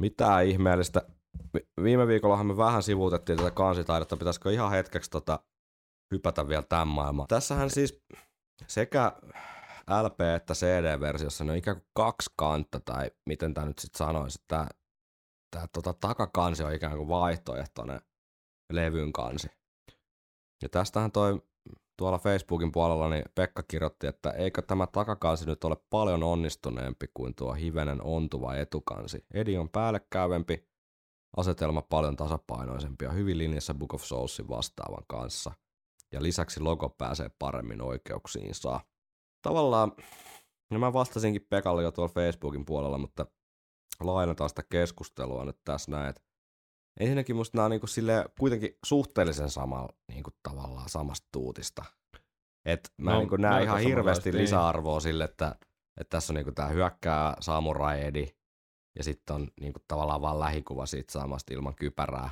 [0.00, 1.02] mitään ihmeellistä.
[1.54, 5.40] Vi- Viime viikollahan me vähän sivuutettiin tätä kansitaidetta, pitäisikö ihan hetkeksi tota
[6.14, 7.28] hypätä vielä tämän maailmaan.
[7.28, 8.02] Tässähän siis
[8.66, 9.12] sekä
[9.90, 14.38] LP- että CD-versiossa ne on ikään kuin kaksi kantta, tai miten tämä nyt sitten sanoisi,
[14.42, 14.66] että
[15.50, 18.00] tämä tota, takakansi on ikään kuin vaihtoehtoinen
[18.72, 19.48] levyn kansi.
[20.62, 21.42] Ja tästähän toi
[21.96, 27.34] tuolla Facebookin puolella niin Pekka kirjoitti, että eikö tämä takakansi nyt ole paljon onnistuneempi kuin
[27.34, 29.24] tuo hivenen ontuva etukansi.
[29.34, 30.68] Edi on päällekkäyvempi,
[31.36, 35.52] asetelma paljon tasapainoisempi ja hyvin linjassa Book of Soulsin vastaavan kanssa.
[36.12, 38.80] Ja lisäksi logo pääsee paremmin oikeuksiinsa.
[39.42, 39.92] Tavallaan,
[40.70, 43.26] no mä vastasinkin Pekalle jo tuolla Facebookin puolella, mutta
[44.04, 46.22] lainataan sitä keskustelua nyt tässä näin, että
[47.00, 51.84] ensinnäkin musta nämä on niinku silleen kuitenkin suhteellisen samalla niinku tavallaan samasta tuutista.
[52.64, 54.42] Et mä No, niinku näen ihan hirveästi niin.
[54.42, 55.54] lisäarvoa sille, että,
[56.00, 58.28] että tässä on niinku tää hyökkää samurai edi
[58.98, 62.30] ja sitten on niinku tavallaan vaan lähikuva siitä samasta ilman kypärää.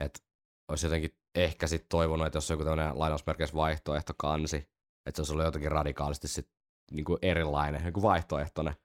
[0.00, 0.24] Et
[0.68, 4.56] olisi jotenkin ehkä sitten toivonut, että jos on joku tämmöinen lainausmerkeissä vaihtoehto kansi,
[5.06, 6.50] että se olisi ollut jotenkin radikaalisti sit
[6.92, 8.76] niinku erilainen, joku vaihtoehtoinen.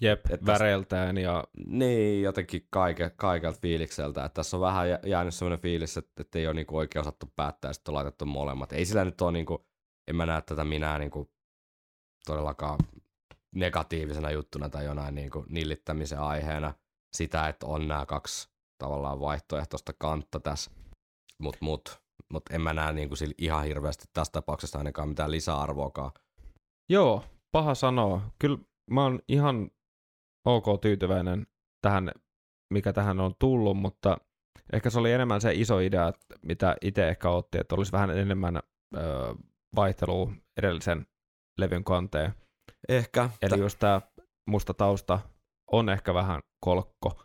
[0.00, 4.24] Jep, Et täs- väreiltään ja Niin, jotenkin kaike, kaikelta fiilikseltä.
[4.24, 7.32] Että tässä on vähän jä- jäänyt sellainen fiilis, että, että ei ole niinku oikein osattu
[7.36, 8.72] päättää ja sitten on laitettu molemmat.
[8.72, 9.66] Ei sillä nyt ole, niinku,
[10.08, 11.30] en mä näe tätä minä niinku,
[12.26, 12.78] todellakaan
[13.54, 16.74] negatiivisena juttuna tai jonain niinku, nillittämisen aiheena
[17.16, 20.70] sitä, että on nämä kaksi tavallaan vaihtoehtoista kantta tässä.
[21.38, 22.00] Mutta mut,
[22.32, 26.10] mut en mä näe niinku, ihan hirveästi tässä tapauksessa ainakaan mitään lisäarvoakaan.
[26.88, 28.20] Joo, paha sanoa.
[28.38, 28.58] Kyllä
[28.90, 29.70] mä oon ihan
[30.46, 31.46] ok tyytyväinen
[31.82, 32.12] tähän,
[32.72, 34.16] mikä tähän on tullut, mutta
[34.72, 38.10] ehkä se oli enemmän se iso idea, että mitä itse ehkä otti, että olisi vähän
[38.10, 39.00] enemmän ö,
[39.76, 41.06] vaihtelua edellisen
[41.58, 42.34] levyn kanteen.
[42.88, 43.30] Ehkä.
[43.42, 44.00] Eli just tämä
[44.50, 45.18] musta tausta
[45.72, 47.22] on ehkä vähän kolkko.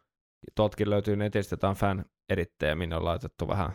[0.56, 3.72] Tuoltakin löytyy netistä jotain fan edittejä, minne on laitettu vähän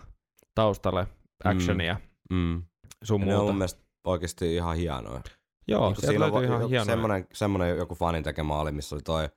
[0.55, 1.07] taustalle
[1.45, 1.97] actionia
[2.31, 2.63] mm.
[3.05, 3.53] sun Ja ne on muuta.
[3.53, 5.23] mun mielestä oikeasti ihan hienoja.
[5.69, 6.85] Joo, Niin sieltä löytyy ihan joku, hienoa.
[6.85, 9.29] semmoinen, semmoinen joku fanin tekemä oli, missä oli toi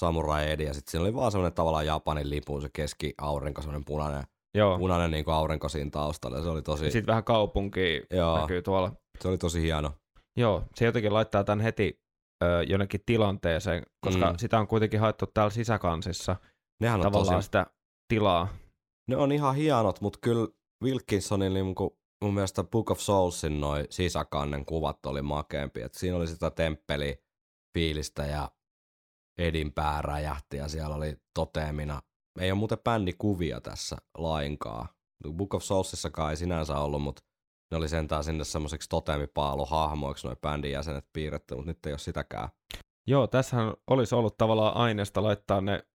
[0.00, 4.24] Samurai Edi, ja sitten siinä oli vaan semmoinen tavallaan Japanin lipun, se keski-aurinko, semmoinen punainen,
[4.54, 4.78] Joo.
[4.78, 8.02] punainen niin kuin aurinko siinä taustalla, se oli tosi, sitten vähän kaupunki
[8.40, 8.92] näkyy tuolla.
[9.20, 9.92] se oli tosi hieno.
[10.36, 12.00] Joo, se jotenkin laittaa tämän heti
[12.44, 14.38] ö, jonnekin tilanteeseen, koska Mm.
[14.38, 16.36] sitä on kuitenkin haettu täällä sisäkansissa
[16.80, 17.66] Nehän on tavallaan tosi, sitä
[18.08, 18.48] tilaa.
[19.10, 20.48] ne on ihan hienot, mutta kyllä
[20.84, 21.90] Wilkinsonin niin kuin,
[22.22, 27.24] mun mielestä Book of Soulsin noi sisäkannen kuvat oli makeampi, että siinä oli sitä temppeli
[27.74, 28.50] fiilistä ja
[29.38, 32.02] Edin pää räjähti ja siellä oli toteemina.
[32.40, 34.88] Ei ole muuten bändikuvia tässä lainkaan.
[35.32, 37.22] Book of Soulsissakaan ei sinänsä ollut, mutta
[37.70, 42.48] ne oli sentään sinne semmoiseksi toteemipaaluhahmoiksi noin bändin jäsenet piirretty, mutta nyt ei ole sitäkään.
[43.06, 45.86] Joo, tässähän olisi ollut tavallaan aineesta laittaa ne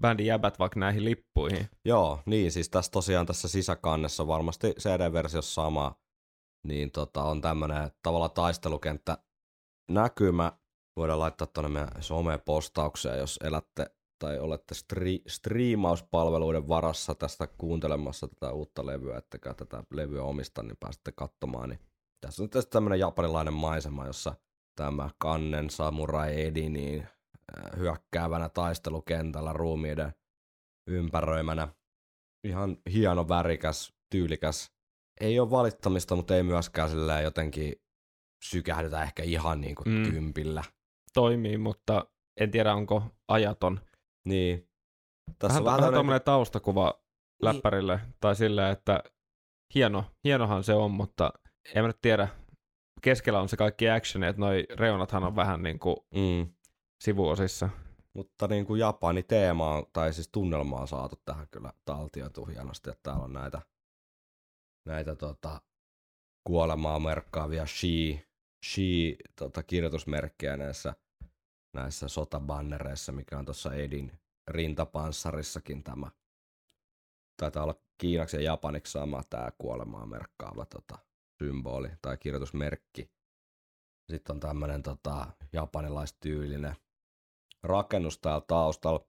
[0.00, 1.68] bändin jäbät vaikka näihin lippuihin.
[1.84, 5.94] Joo, niin siis tässä tosiaan tässä sisäkannessa varmasti CD-versiossa sama,
[6.66, 9.18] niin tota, on tämmönen tavallaan taistelukenttä
[9.90, 10.52] näkymä.
[10.96, 18.52] Voidaan laittaa tuonne meidän somepostaukseen, jos elätte tai olette stri- striimauspalveluiden varassa tästä kuuntelemassa tätä
[18.52, 21.68] uutta levyä, ettekä tätä levyä omista, niin pääsette katsomaan.
[21.68, 21.80] Niin
[22.20, 24.34] tässä on tässä tämmöinen japanilainen maisema, jossa
[24.76, 27.06] tämä kannen samurai Edi niin
[27.76, 30.12] hyökkäävänä taistelukentällä ruumiiden
[30.86, 31.68] ympäröimänä.
[32.44, 34.72] Ihan hieno, värikäs, tyylikäs.
[35.20, 37.72] Ei ole valittamista, mutta ei myöskään silleen jotenkin
[38.44, 40.10] sykähdytä ehkä ihan niin kuin Mm.
[40.10, 40.62] kympillä.
[41.14, 42.06] Toimii, mutta
[42.40, 43.80] en tiedä onko ajaton.
[44.28, 44.68] Niin.
[45.38, 47.44] Tässä Vähän, on vähän, vähän tämmönen- tuommoinen taustakuva Niin.
[47.44, 49.02] läppärille, tai silleen, että
[49.74, 51.32] hieno, hienohan se on, mutta
[51.74, 52.28] en mä nyt tiedä.
[53.02, 56.52] Keskellä on se kaikki action, että noi reunathan on vähän niin kuin Mm.
[56.98, 57.68] Sivuosissa.
[58.12, 62.90] Mutta niin kuin Japani teema on, tai siis tunnelma on saatu tähän kyllä taltioitu hienosti,
[62.90, 63.62] että täällä on näitä,
[64.86, 65.60] näitä tota,
[66.44, 68.26] kuolemaa merkkaavia shi,
[68.66, 70.94] shi tota, kirjoitusmerkkejä näissä,
[71.74, 74.12] näissä sotabannereissa, mikä on tuossa Edin
[74.48, 76.10] rintapanssarissakin tämä.
[77.36, 80.98] Taitaa olla kiinaksi ja japaniksi sama tämä kuolemaa merkkaava tota,
[81.38, 83.10] symboli tai kirjoitusmerkki.
[84.10, 86.76] Sitten on tämmöinen tota, japanilaistyylinen
[87.62, 89.06] rakennus täällä taustalla.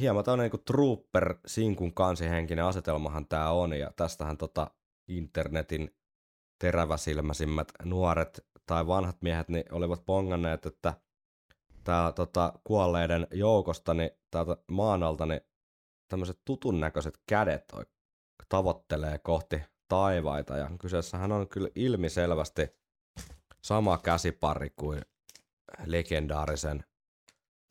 [0.00, 4.70] Hieman tämmöinen niin trooper sinkun kansihenkinen asetelmahan tää on, ja tästähän tota
[5.08, 5.96] internetin
[6.58, 10.94] teräväsilmäisimmät nuoret tai vanhat miehet niin olivat ponganneet, että
[11.84, 15.40] tää tota, kuolleiden joukosta, niin täältä maan alta, niin
[16.08, 17.86] tämmöiset tutun näköiset kädet oi-
[18.48, 22.68] tavoittelee kohti taivaita, ja kyseessähän on kyllä ilmiselvästi
[23.62, 25.02] sama käsipari kuin
[25.86, 26.84] legendaarisen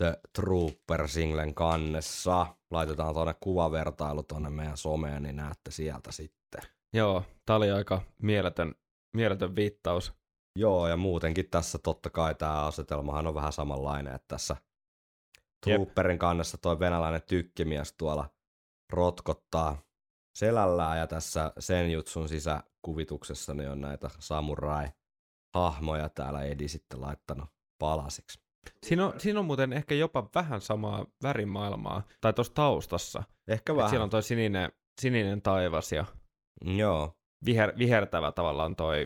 [0.03, 2.47] The Trooper-singlen kannessa.
[2.71, 6.61] Laitetaan tuonne kuvavertailu tuonne meidän someen, niin näette sieltä sitten.
[6.93, 8.75] Joo, tää oli aika mieletön,
[9.15, 10.13] mieletön viittaus.
[10.59, 14.55] Joo, ja muutenkin tässä totta kai tämä asetelmahan on vähän samanlainen, että tässä.
[15.65, 18.29] Trooperin kannessa toi venäläinen tykkimies tuolla
[18.93, 19.81] rotkottaa
[20.37, 27.49] selällään, ja tässä Senjutsun sisäkuvituksessa niin on näitä samurai-hahmoja täällä Edi sitten laittanut
[27.79, 28.42] palasiksi.
[28.83, 33.23] Siinä on, siinä on muuten ehkä jopa vähän samaa värimaailmaa, tai tuossa taustassa.
[33.47, 33.89] Ehkä Et vähän.
[33.89, 36.05] Siellä on toi sininen, sininen taivas ja
[36.65, 37.17] Joo.
[37.45, 39.05] viher, vihertävä tavallaan toi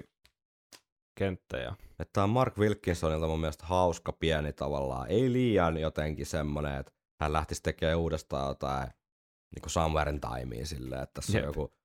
[1.16, 1.58] kenttä.
[1.58, 1.76] Ja...
[2.00, 5.08] Että tää on Mark Wilkinsonilta mun mielestä hauska pieni tavallaan.
[5.08, 6.92] Ei liian jotenkin semmonen, että
[7.22, 8.88] hän lähtisi tekemään uudestaan jotain
[9.56, 11.44] niin kuin Somewhere in Timea silleen, että tässä Jep.
[11.44, 11.77] on joku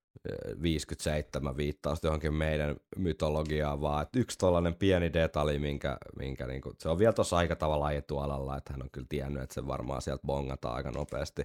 [0.62, 6.74] 57 viittausta johonkin meidän mytologiaan, vaan että yksi tollainen pieni detalji, minkä, minkä niin kuin,
[6.78, 10.02] se on vielä tuossa aika tavallaan etualalla, että hän on kyllä tiennyt, että se varmaan
[10.02, 11.42] sieltä bongataan aika nopeasti.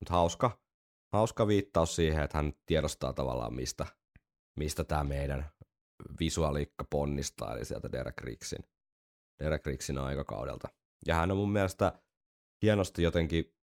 [0.00, 0.60] Mutta hauska,
[1.12, 3.86] hauska viittaus siihen, että hän tiedostaa tavallaan mistä,
[4.58, 5.50] mistä tämä meidän
[6.20, 8.64] visuaaliikka ponnistaa, eli sieltä Derek Ricksin,
[9.44, 10.68] Derek Ricksin aikakaudelta.
[11.06, 11.92] Ja hän on mun mielestä
[12.62, 13.57] hienosti jotenkin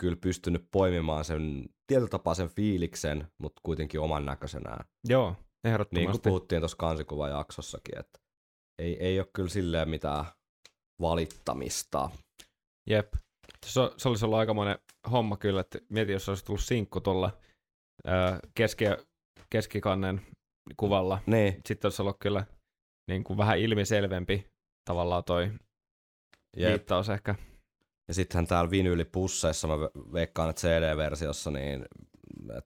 [0.00, 4.84] kyllä pystynyt poimimaan sen tietyllä tapaa sen fiiliksen, mutta kuitenkin oman näköisenään.
[5.08, 6.28] Joo, Niin kuin ehdottomasti.
[6.28, 8.18] puhuttiin tuossa kansikuvajaksossakin, että
[8.78, 10.24] ei, ei ole kyllä silleen mitään
[11.00, 12.10] valittamista.
[12.90, 13.14] Jep.
[13.66, 14.78] Se, se olisi ollut aikamoinen
[15.10, 17.38] homma kyllä, että mieti, jos olisi tullut sinkku tuolla
[18.54, 18.84] keski,
[19.50, 20.20] keskikannen
[20.76, 21.18] kuvalla.
[21.26, 22.46] Niin, Sitten olisi ollut kyllä
[23.10, 24.46] niin kuin vähän ilmiselvempi
[24.90, 25.50] tavallaan toi
[26.56, 26.70] jep.
[26.70, 27.34] viittaus ehkä.
[28.08, 31.86] Ja sittenhän täällä vinyylipusseissa, mä ve- veikkaan, että CD-versiossa, niin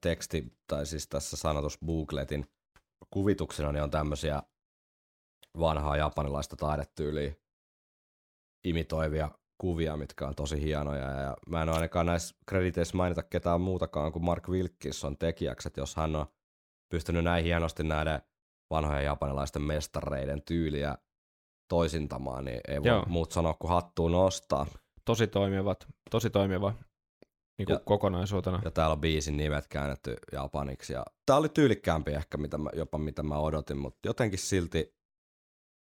[0.01, 2.45] teksti, tai siis tässä sanotus bookletin
[3.09, 4.43] kuvituksena, niin on tämmöisiä
[5.59, 7.33] vanhaa japanilaista taidetyyliä
[8.63, 11.11] imitoivia kuvia, mitkä on tosi hienoja.
[11.11, 15.81] Ja mä en ole ainakaan näissä krediteissä mainita ketään muutakaan kuin Mark Wilkinson tekijäksi, että
[15.81, 16.25] jos hän on
[16.89, 18.21] pystynyt näin hienosti näiden
[18.69, 20.97] vanhojen japanilaisten mestareiden tyyliä
[21.67, 23.05] toisintamaan, niin ei voi Joo.
[23.07, 24.65] muut sanoa kuin hattuun nostaa.
[25.09, 26.73] Tosi toimivat, tosi toimiva
[27.57, 28.61] niin kuin Ja- kokonaisuutena.
[28.65, 30.93] Ja täällä on biisin nimet käännetty japaniksi.
[30.93, 34.95] Ja tää oli tyylikkäämpi ehkä mitä mä, jopa mitä mä odotin, mutta jotenkin silti,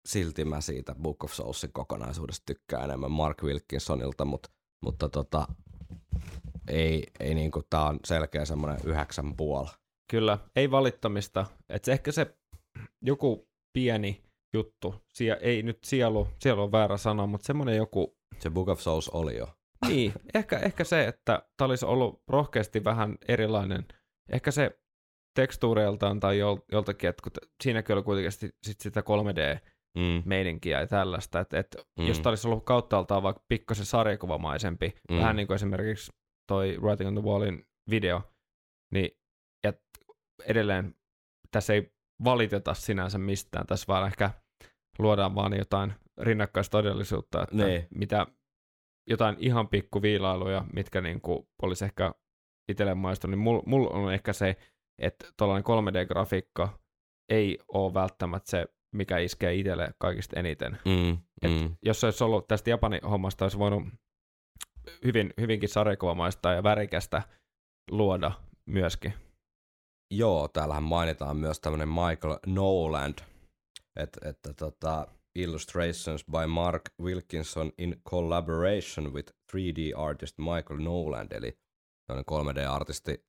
[0.08, 4.50] silti mä siitä Book of Soulsin kokonaisuudesta tykkään enemmän Mark Wilkinsonilta, mutta,
[4.84, 5.46] mutta tota,
[6.68, 9.68] ei, ei niinku, tää on selkeä semmoinen yhdeksän puoli.
[10.10, 11.46] Kyllä, ei valittamista.
[11.68, 12.36] Et se ehkä se
[13.02, 18.50] joku pieni juttu, sie, ei nyt sielu, sielu on väärä sana, mutta semmoinen joku, Se
[18.50, 19.48] Book of Souls oli jo.
[19.88, 23.86] niin, ehkä, ehkä se, että tämä olisi ollut rohkeasti vähän erilainen.
[24.32, 24.78] Ehkä se
[25.34, 30.80] tekstuureiltaan tai jol, joltakin, että kun siinäkin oli kuitenkin sit, sit sitä 3D-meininkiä Mm.
[30.80, 32.06] ja tällaista, että, että Mm.
[32.06, 35.16] jos tämä olisi ollut kauttaaltaan vaikka pikkasen sarjakuvamaisempi, mm.
[35.16, 36.12] vähän niin kuin esimerkiksi
[36.48, 38.22] toi Writing on the Wallin video,
[38.92, 39.10] niin
[39.64, 39.72] ja
[40.44, 40.94] edelleen
[41.50, 41.92] tässä ei
[42.24, 44.30] valiteta sinänsä mistään, tässä vaan ehkä
[44.98, 47.86] luodaan vaan jotain rinnakkaistodellisuutta, että Niin.
[47.94, 48.26] mitä
[49.10, 52.12] jotain ihan pikku viilailuja, mitkä niinku olisi ehkä
[52.68, 54.56] itselle maistunut, niin mulla mul on ehkä se,
[54.98, 56.68] että tuollainen 3D-grafiikka
[57.28, 60.78] ei ole välttämättä se, mikä iskee itselle kaikista eniten.
[60.84, 61.12] Mm.
[61.42, 61.76] Et Mm.
[61.82, 63.82] Jos se olisi ollut tästä Japanin hommasta, olisi voinut
[65.04, 67.22] hyvin, hyvinkin sarjakuvamaista ja värikästä
[67.90, 68.32] luoda
[68.66, 69.14] myöskin.
[70.10, 73.18] Joo, täällähän mainitaan myös tämmönen Michael Noland,
[73.96, 81.58] että, että tota, Illustrations by Mark Wilkinson in collaboration with 3D artist Michael Noland, eli
[82.06, 83.24] tämmöinen 3D-artisti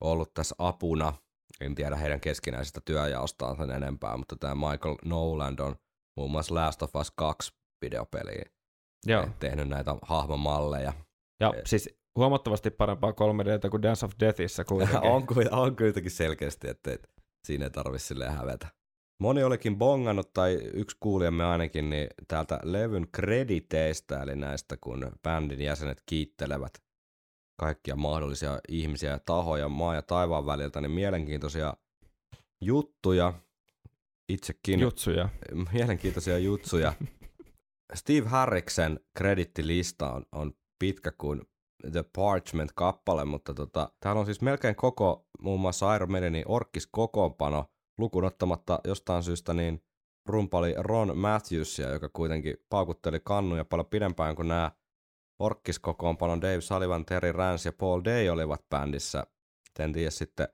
[0.00, 1.12] ollut tässä apuna.
[1.60, 5.76] En tiedä heidän keskinäisestä työjaostaan sen enempää, mutta tämä Michael Noland on
[6.16, 7.52] muun muassa Last of Us 2
[7.84, 8.44] videopeliä
[9.06, 9.28] Joo.
[9.38, 10.92] tehnyt näitä hahmomalleja.
[11.40, 11.62] Ja Eh.
[11.66, 14.98] siis huomattavasti parempaa 3Dtä kuin Dance of Deathissä kuitenkin.
[15.10, 17.10] on, on kuitenkin selkeästi, että et,
[17.46, 18.68] siinä ei tarvi silleen hävetä.
[19.18, 25.60] Moni olikin bongannut, tai yksi kuulijamme ainakin, niin täältä levyn krediteistä, eli näistä, kun bändin
[25.60, 26.82] jäsenet kiittelevät
[27.56, 31.74] kaikkia mahdollisia ihmisiä ja tahoja maa ja taivaan väliltä, niin mielenkiintoisia
[32.60, 33.32] juttuja.
[34.28, 35.28] Itsekin Jutsuja.
[35.72, 36.92] mielenkiintoisia jutsuja.
[37.94, 41.42] Steve Harriksen kredittilista on, on pitkä kuin
[41.92, 47.64] The Parchment-kappale, mutta tota, täällä on siis melkein koko muun muassa Iron Maidenin orkkis kokoonpano,
[47.98, 49.82] lukuun ottamatta jostain syystä niin
[50.26, 54.72] rumpali Ron Matthewsia, joka kuitenkin paukutteli kannuja paljon pidempään kuin nämä
[55.38, 59.26] orkkiskokoonpanon Dave Sullivan, Terry Rance ja Paul Day olivat bändissä.
[59.78, 60.48] En tiedä sitten,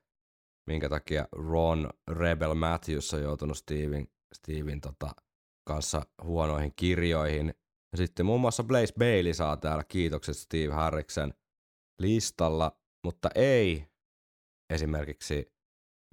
[0.66, 5.10] minkä takia Ron Rebel Matthews on joutunut Steven, Steven tota,
[5.66, 7.54] kanssa huonoihin kirjoihin.
[7.92, 11.34] Ja sitten muun muassa Blaze Bailey saa täällä kiitokset Steve Harriksen
[11.98, 13.86] listalla, mutta ei
[14.70, 15.52] esimerkiksi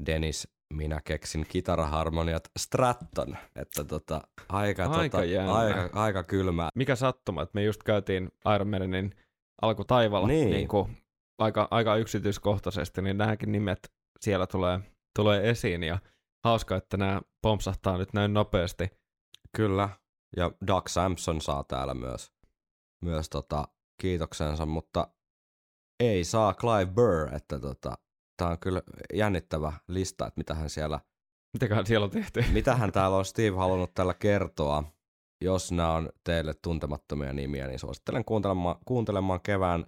[0.05, 5.53] Dennis minä keksin kitaraharmoniat Stratton, että tota, aika, Aika tota, jännä.
[5.53, 6.70] aika, aika kylmää.
[6.76, 9.15] Mikä sattuma, että me just käytiin Iron Maidenin
[9.61, 10.49] alkutaivalla Niin.
[10.51, 10.67] niin.
[10.67, 10.97] kuin
[11.39, 13.80] aika, aika yksityiskohtaisesti, niin nämäkin nimet
[14.22, 14.80] siellä tulee,
[15.15, 15.99] tulee esiin ja
[16.45, 18.89] hauska, että nämä pompsahtaa nyt näin nopeasti.
[19.55, 19.89] Kyllä,
[20.38, 22.32] ja Doug Sampson saa täällä myös,
[23.03, 23.67] myös tota,
[24.01, 25.07] kiitoksensa, mutta
[25.99, 27.97] ei saa Clive Burr, että tota,
[28.39, 28.81] tämä on kyllä
[29.13, 30.99] jännittävä lista, että mitä hän siellä,
[31.53, 32.43] Mitäköhän siellä on tehty?
[32.53, 34.83] mitä hän täällä on Steve halunnut tällä kertoa.
[35.41, 39.85] Jos nämä on teille tuntemattomia nimiä, niin suosittelen kuuntelemaan, kuuntelemaan kevään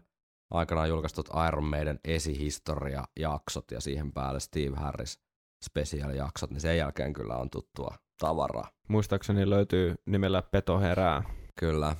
[0.51, 5.19] aikana julkaistut Iron Maiden esihistoria-jaksot ja siihen päälle Steve Harris
[5.65, 8.69] special-jaksot, niin sen jälkeen kyllä on tuttua tavaraa.
[8.87, 11.23] Muistaakseni löytyy nimellä Peto herää.
[11.59, 11.95] Kyllä.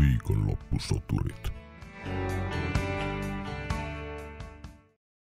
[0.00, 1.52] Viikonloppusoturit.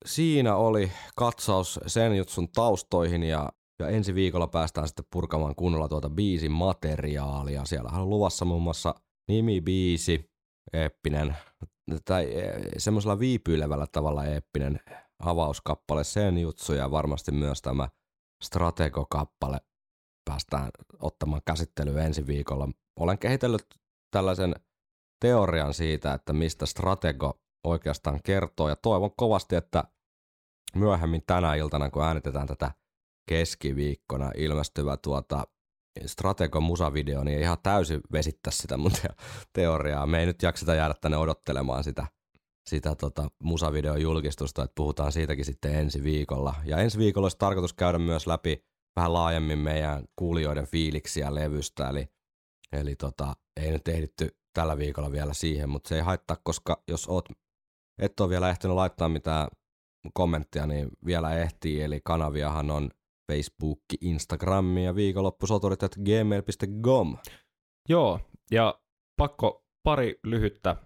[0.04, 6.10] Siinä oli katsaus sen jutsun taustoihin ja, ja ensi viikolla päästään sitten purkamaan kunnolla tuota
[6.10, 7.64] biisin materiaalia.
[7.64, 8.94] Siellä on luvassa muun muassa
[9.28, 10.30] nimibiisi,
[10.72, 11.36] eeppinen,
[12.04, 14.80] tai eh, semmoisella viipyilevällä tavalla eeppinen
[15.18, 17.88] avauskappale sen jutsu ja varmasti myös tämä
[18.44, 19.60] Stratego-kappale
[20.24, 20.70] päästään
[21.00, 22.68] ottamaan käsittelyyn ensi viikolla.
[23.00, 23.66] Olen kehitellyt
[24.10, 24.54] tällaisen
[25.20, 29.84] teorian siitä, että mistä Stratego oikeastaan kertoo ja toivon kovasti, että
[30.74, 32.70] myöhemmin tänä iltana, kun äänitetään tätä
[33.28, 35.46] keskiviikkona ilmestyvä tuota
[36.06, 39.08] Stratego musavideo, niin ei ihan täysin vesittää sitä mun te-
[39.52, 40.06] teoriaa.
[40.06, 42.06] Me ei nyt jakseta jäädä tänne odottelemaan sitä,
[42.68, 46.54] sitä tota musavideon julkistusta, että puhutaan siitäkin sitten ensi viikolla.
[46.64, 48.64] Ja ensi viikolla olisi tarkoitus käydä myös läpi
[48.96, 52.08] vähän laajemmin meidän kuulijoiden fiiliksiä levystä, eli,
[52.72, 57.08] eli tota, ei nyt ehditty tällä viikolla vielä siihen, mutta se ei haittaa, koska jos
[57.08, 57.28] oot,
[58.00, 59.48] et ole vielä ehtinyt laittaa mitään
[60.14, 62.90] kommenttia, niin vielä ehtii, eli kanaviahan on
[63.32, 67.16] Facebook, Instagram ja viikonloppusoturit at gmail.com.
[67.88, 68.20] Joo,
[68.50, 68.80] ja
[69.16, 70.76] pakko pari lyhyttä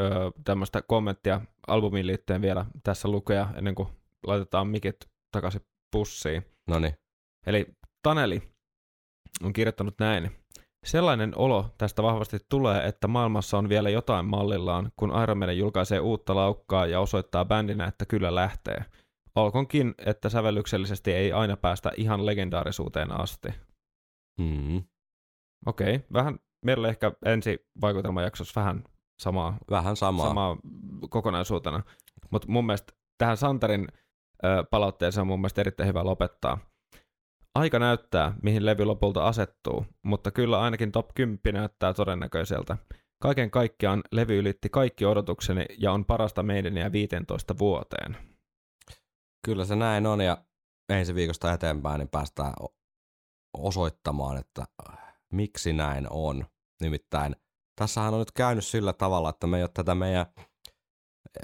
[0.00, 3.88] öö, tämmöistä kommenttia albumiin liittyen vielä tässä lukea ennen kuin
[4.26, 4.96] laitetaan mikit
[5.32, 5.60] takaisin
[5.92, 6.44] pussiin.
[6.68, 6.94] No niin,
[7.46, 7.66] Eli
[8.02, 8.42] Taneli
[9.42, 10.39] on kirjoittanut näin.
[10.86, 16.00] Sellainen olo tästä vahvasti tulee, että maailmassa on vielä jotain mallillaan, kun Iron Maiden julkaisee
[16.00, 18.84] uutta laukkaa ja osoittaa bändinä, että kyllä lähtee.
[19.34, 23.48] Olkoonkin, että sävellyksellisesti ei aina päästä ihan legendaarisuuteen asti.
[24.42, 24.82] hmm.
[25.66, 28.84] Okei, vähän meillä ehkä ensi vaikutelmajaksossa vähän
[29.20, 30.28] samaa, vähän samaa.
[30.28, 30.56] samaa
[31.10, 31.82] kokonaisuutena.
[32.30, 33.88] Mutta mun mielestä tähän Santarin
[34.44, 36.58] ö, palautteeseen on mun mielestä erittäin hyvä lopettaa.
[37.54, 42.76] Aika näyttää, mihin levy lopulta asettuu, mutta kyllä ainakin top 10 näyttää todennäköiseltä.
[43.22, 48.16] Kaiken kaikkiaan levy ylitti kaikki odotukseni ja on parasta meidäniä 15 vuoteen.
[49.44, 50.44] Kyllä se näin on ja
[50.88, 52.52] ensi viikosta eteenpäin niin päästään
[53.58, 54.98] osoittamaan, että äh,
[55.32, 56.46] miksi näin on.
[56.80, 57.36] Nimittäin
[57.76, 60.26] tässähän on nyt käynyt sillä tavalla, että me ei ole tätä meidän,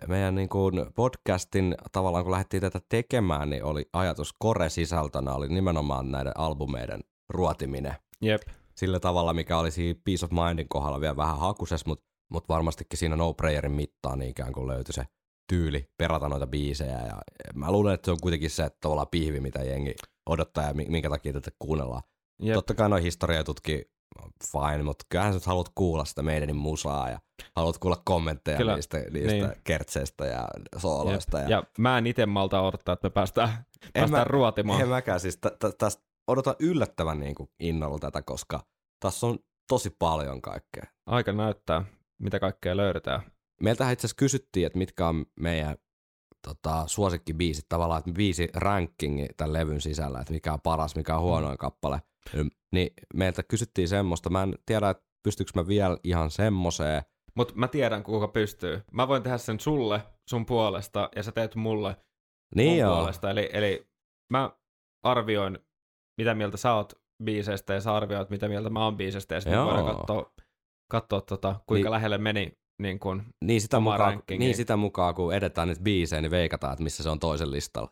[0.07, 6.11] meidän niin kuin podcastin tavallaan kun lähdettiin tätä tekemään, niin oli ajatus kore-sisältönä oli nimenomaan
[6.11, 8.43] näiden albumeiden ruotiminen Jep,
[8.77, 12.99] sillä tavalla, mikä oli siinä Peace of Mindin kohdalla vielä vähän hakuses, mutta mut varmastikin
[12.99, 15.05] siinä No Prayerin mittaan niin ikään kuin löytyi se
[15.49, 16.99] tyyli perata noita biisejä.
[17.07, 17.21] Ja
[17.55, 19.95] mä luulen, että se on kuitenkin se että tavallaan pihvi, mitä jengi
[20.31, 22.03] odottaa ja mi- minkä takia tätä kuunnellaan.
[22.43, 22.55] jep.
[22.55, 23.85] Totta kai noin historiajututkin
[24.53, 27.21] fine, mutta kyllähän sä nyt haluat kuulla sitä meidänin musaa ja
[27.57, 29.53] haluat kuulla kommentteja Kyllä, niistä, niistä niin.
[29.65, 31.39] kertseistä ja sooloista.
[31.39, 34.81] Ja, Ja mä en itse malta odottaa, että me päästään, En päästään mä- ruotimaan.
[34.81, 38.67] En mäkään siis tä- tä- tästä odotan yllättävän niin kuin innolla tätä, koska
[39.01, 40.85] tässä on tosi paljon kaikkea.
[41.07, 41.85] Aika näyttää,
[42.19, 43.23] mitä kaikkea löydetään.
[43.63, 45.77] Meiltähän itse asiassa kysyttiin, että mitkä on meidän
[46.49, 51.23] tota, suosikkibiisit, tavallaan, että biisi rankingi tämän levyn sisällä, että mikä on paras, mikä on
[51.23, 52.03] huonoin kappale.
[52.73, 57.03] Niin meiltä kysyttiin semmoista, mä en tiedä, että pystyykö mä vielä ihan semmoseen.
[57.37, 58.83] Mutta mä tiedän, kuka pystyy.
[58.93, 61.97] Mä voin tehdä sen sulle, sun puolesta, ja sä teet mulle
[62.55, 63.31] Niin mun joo, puolesta.
[63.31, 63.87] Eli, eli
[64.33, 64.51] mä
[65.03, 65.59] arvioin,
[66.21, 66.93] mitä mieltä sä oot
[67.25, 70.33] biiseistä, ja sä arvioit, mitä mieltä mä oon biiseistä, ja sitten voidaan katsoa,
[70.91, 75.35] katsoa tota, kuinka Niin- lähelle meni niin kun, niin sitä, mukaan, niin sitä mukaan, kun
[75.35, 77.91] edetään nyt biisejä, niin veikataan, että missä se on toisen listalla.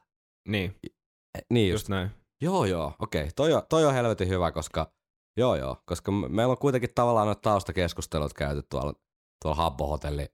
[0.48, 0.74] niin,
[1.38, 1.82] Eh, Niin just.
[1.82, 2.10] just näin.
[2.42, 3.28] Joo, joo, okei.
[3.36, 4.92] Toi, on, toi on helvetin hyvä, koska
[5.36, 8.92] joo, joo, koska me- meillä on kuitenkin tavallaan noita taustakeskustelut käyty tuolla,
[9.44, 10.26] tuolla Habbo-hotelli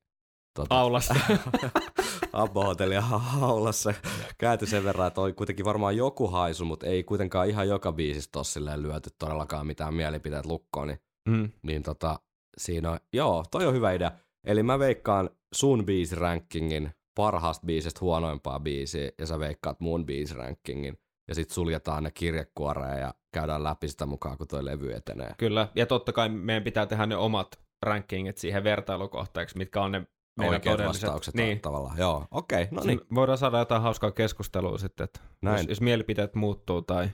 [0.54, 1.14] tota, Aulassa.
[2.32, 3.94] Abbo Hotellia haulassa.
[4.38, 8.38] Käyty sen verran, että oli kuitenkin varmaan joku haisu, mutta ei kuitenkaan ihan joka biisistä
[8.38, 10.88] ole silleen lyöty todellakaan mitään mielipiteet lukkoon.
[10.88, 10.98] Niin,
[11.28, 11.52] Mm.
[11.62, 12.20] niin tota,
[12.58, 14.12] siinä on, joo, toi on hyvä idea.
[14.46, 20.98] Eli mä veikkaan sun biisirankingin parhaasta biisistä huonoimpaa biisiä, ja sä veikkaat mun biisirankingin,
[21.28, 25.34] ja sit suljetaan ne kirjekuoreen ja käydään läpi sitä mukaan, kun toi levy etenee.
[25.38, 30.06] Kyllä, ja totta kai meidän pitää tehdä ne omat rankingit siihen vertailukohteeksi, mitkä on ne
[30.38, 31.02] meidän Oikeat todelliset.
[31.02, 31.60] vastaukset niin.
[31.60, 31.98] tavallaan.
[31.98, 33.00] Joo, okei, okay, no Niin.
[33.14, 35.58] Voidaan saada jotain hauskaa keskustelua sitten, että Näin.
[35.58, 37.10] jos, jos mielipiteet muuttuu tai...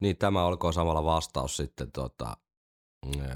[0.00, 2.36] Niin tämä olkoon samalla vastaus sitten tota,
[3.20, 3.30] äh,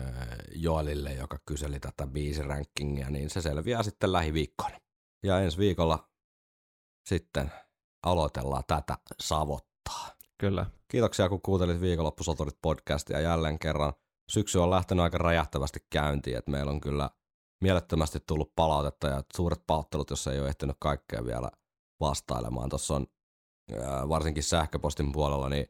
[0.55, 4.79] Joelille, joka kyseli tätä biisirankingia, niin se selviää sitten lähiviikkoina.
[5.23, 6.09] Ja ensi viikolla
[7.09, 7.53] sitten
[8.07, 10.09] aloitellaan tätä savottaa.
[10.39, 10.67] Kyllä.
[10.89, 13.93] Kiitoksia, kun kuuntelit Viikonloppusoturit podcastia jälleen kerran.
[14.31, 17.11] Syksy on lähtenyt aika räjähtävästi käyntiin, että meillä on kyllä
[17.63, 21.51] mielettömästi tullut palautetta ja suuret pahoittelut, jos ei ole ehtinyt kaikkea vielä
[22.01, 22.69] vastailemaan.
[22.69, 23.07] Tuossa on
[24.09, 25.67] varsinkin sähköpostin puolella niin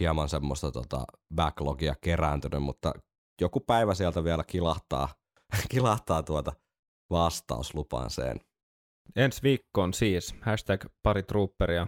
[0.00, 2.92] hieman semmoista tota, backlogia kerääntynyt, mutta
[3.40, 5.08] joku päivä sieltä vielä kilahtaa,
[5.70, 6.52] kilahtaa tuota
[7.10, 8.40] vastaus, lupaan sen.
[9.16, 11.86] Ensi viikkoon siis, hashtag pari trooperia.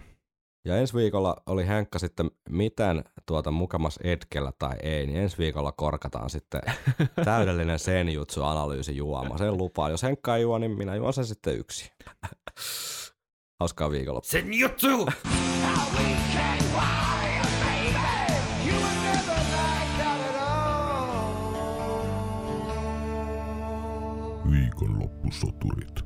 [0.67, 5.73] Ja ensi viikolla oli Henkka sitten miten tuota mukamas etkellä tai ei, niin ensi viikolla
[5.73, 6.63] korkataan sitten
[7.25, 9.39] täydellinen senjutsu-analyysi juoma.
[9.39, 9.91] Sen lupaan.
[9.91, 11.93] Jos Henkka ei juo, niin minä juon sen sitten yksi.
[13.61, 14.31] Hauskaa viikonloppua.
[14.31, 15.07] Senjutsu!
[24.51, 26.04] Viikonloppusoturit.